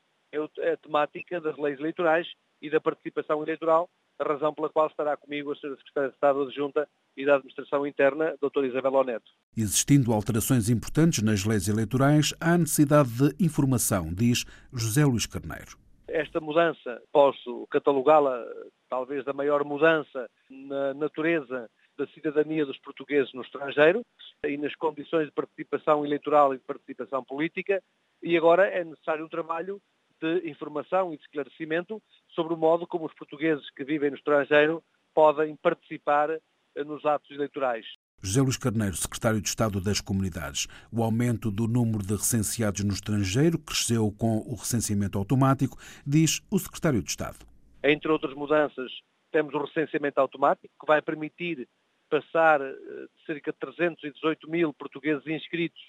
é 0.58 0.72
a 0.72 0.76
temática 0.76 1.40
das 1.40 1.56
leis 1.56 1.78
eleitorais 1.78 2.26
e 2.60 2.70
da 2.70 2.80
participação 2.80 3.42
eleitoral, 3.42 3.88
a 4.18 4.24
razão 4.24 4.54
pela 4.54 4.68
qual 4.68 4.86
estará 4.86 5.16
comigo 5.16 5.50
a 5.50 5.54
Sra. 5.54 5.76
Secretária 5.76 6.08
de 6.10 6.14
Estado 6.14 6.42
Adjunta 6.42 6.88
e 7.16 7.26
da 7.26 7.34
Administração 7.34 7.86
Interna, 7.86 8.36
Dr. 8.40 8.64
Isabel 8.64 8.94
Oneto. 8.94 9.30
Existindo 9.56 10.12
alterações 10.12 10.70
importantes 10.70 11.22
nas 11.22 11.44
leis 11.44 11.68
eleitorais, 11.68 12.32
há 12.40 12.56
necessidade 12.56 13.10
de 13.10 13.44
informação, 13.44 14.12
diz 14.12 14.44
José 14.72 15.04
Luís 15.04 15.26
Carneiro. 15.26 15.76
Esta 16.08 16.40
mudança, 16.40 17.02
posso 17.10 17.66
catalogá-la 17.70 18.44
talvez 18.88 19.24
da 19.24 19.32
maior 19.32 19.64
mudança 19.64 20.28
na 20.50 20.94
natureza 20.94 21.70
da 22.02 22.12
cidadania 22.12 22.66
dos 22.66 22.78
portugueses 22.78 23.32
no 23.32 23.42
estrangeiro 23.42 24.04
e 24.44 24.56
nas 24.56 24.74
condições 24.74 25.26
de 25.26 25.32
participação 25.32 26.04
eleitoral 26.04 26.52
e 26.52 26.58
de 26.58 26.64
participação 26.64 27.22
política, 27.22 27.80
e 28.20 28.36
agora 28.36 28.66
é 28.66 28.82
necessário 28.84 29.24
um 29.24 29.28
trabalho 29.28 29.80
de 30.20 30.48
informação 30.48 31.12
e 31.12 31.16
de 31.16 31.22
esclarecimento 31.22 32.02
sobre 32.34 32.54
o 32.54 32.56
modo 32.56 32.86
como 32.86 33.06
os 33.06 33.14
portugueses 33.14 33.68
que 33.70 33.84
vivem 33.84 34.10
no 34.10 34.16
estrangeiro 34.16 34.82
podem 35.14 35.54
participar 35.56 36.30
eh, 36.30 36.40
nos 36.84 37.04
atos 37.04 37.30
eleitorais. 37.30 37.86
José 38.20 38.40
Luís 38.40 38.56
Carneiro, 38.56 38.96
secretário 38.96 39.40
de 39.40 39.48
Estado 39.48 39.80
das 39.80 40.00
Comunidades. 40.00 40.68
O 40.92 41.02
aumento 41.02 41.50
do 41.50 41.66
número 41.66 42.04
de 42.04 42.14
recenseados 42.14 42.84
no 42.84 42.92
estrangeiro 42.92 43.58
cresceu 43.58 44.12
com 44.16 44.38
o 44.38 44.54
recenseamento 44.54 45.18
automático, 45.18 45.76
diz 46.06 46.40
o 46.50 46.58
secretário 46.58 47.02
de 47.02 47.10
Estado. 47.10 47.38
Entre 47.82 48.10
outras 48.10 48.32
mudanças, 48.34 48.92
temos 49.32 49.52
o 49.54 49.64
recenseamento 49.64 50.20
automático, 50.20 50.72
que 50.78 50.86
vai 50.86 51.02
permitir 51.02 51.66
passar 52.12 52.60
eh, 52.60 52.74
de 52.74 53.24
cerca 53.24 53.52
de 53.52 53.58
318 53.58 54.50
mil 54.50 54.74
portugueses 54.74 55.26
inscritos 55.26 55.80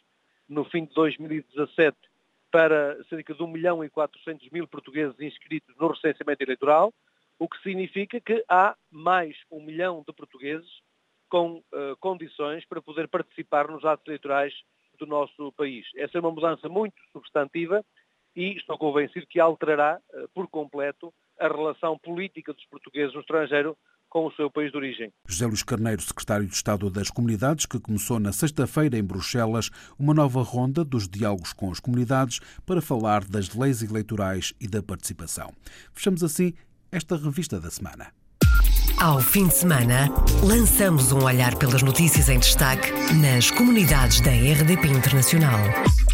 no 0.47 0.63
fim 0.63 0.85
de 0.85 0.93
2017 0.93 1.97
para 2.49 3.03
cerca 3.09 3.33
de 3.33 3.43
1 3.43 3.47
milhão 3.47 3.83
e 3.83 3.89
400 3.89 4.49
mil 4.49 4.65
portugueses 4.65 5.19
inscritos 5.19 5.75
no 5.75 5.89
recenseamento 5.89 6.41
eleitoral, 6.41 6.93
o 7.37 7.49
que 7.49 7.61
significa 7.61 8.21
que 8.21 8.41
há 8.47 8.73
mais 8.89 9.35
1 9.51 9.65
milhão 9.65 10.01
de 10.07 10.13
portugueses 10.13 10.69
com 11.27 11.57
uh, 11.57 11.97
condições 11.99 12.63
para 12.65 12.81
poder 12.81 13.09
participar 13.09 13.67
nos 13.67 13.83
atos 13.83 14.07
eleitorais 14.07 14.53
do 14.97 15.05
nosso 15.05 15.51
país. 15.53 15.85
Essa 15.97 16.19
é 16.19 16.21
uma 16.21 16.31
mudança 16.31 16.69
muito 16.69 16.95
substantiva 17.11 17.83
e 18.33 18.55
estou 18.55 18.77
convencido 18.77 19.27
que 19.27 19.41
alterará 19.41 19.99
uh, 20.13 20.29
por 20.29 20.47
completo 20.47 21.13
a 21.45 21.47
relação 21.47 21.97
política 21.97 22.53
dos 22.53 22.65
portugueses 22.65 23.13
no 23.13 23.21
estrangeiro 23.21 23.75
com 24.09 24.27
o 24.27 24.31
seu 24.33 24.49
país 24.49 24.71
de 24.71 24.77
origem. 24.77 25.11
José 25.27 25.47
Luís 25.47 25.63
Carneiro, 25.63 26.01
secretário 26.01 26.45
de 26.45 26.53
Estado 26.53 26.89
das 26.91 27.09
Comunidades, 27.09 27.65
que 27.65 27.79
começou 27.79 28.19
na 28.19 28.31
sexta-feira 28.31 28.95
em 28.95 29.03
Bruxelas 29.03 29.71
uma 29.97 30.13
nova 30.13 30.43
ronda 30.43 30.85
dos 30.85 31.09
diálogos 31.09 31.51
com 31.51 31.71
as 31.71 31.79
comunidades 31.79 32.39
para 32.63 32.79
falar 32.79 33.23
das 33.23 33.55
leis 33.55 33.81
eleitorais 33.81 34.53
e 34.61 34.67
da 34.67 34.83
participação. 34.83 35.51
Fechamos 35.91 36.23
assim 36.23 36.53
esta 36.91 37.17
revista 37.17 37.59
da 37.59 37.71
semana. 37.71 38.13
Ao 39.01 39.19
fim 39.19 39.47
de 39.47 39.55
semana, 39.55 40.07
lançamos 40.43 41.11
um 41.11 41.23
olhar 41.23 41.57
pelas 41.57 41.81
notícias 41.81 42.29
em 42.29 42.37
destaque 42.37 42.91
nas 43.15 43.49
comunidades 43.49 44.21
da 44.21 44.29
RDP 44.29 44.87
Internacional. 44.87 45.59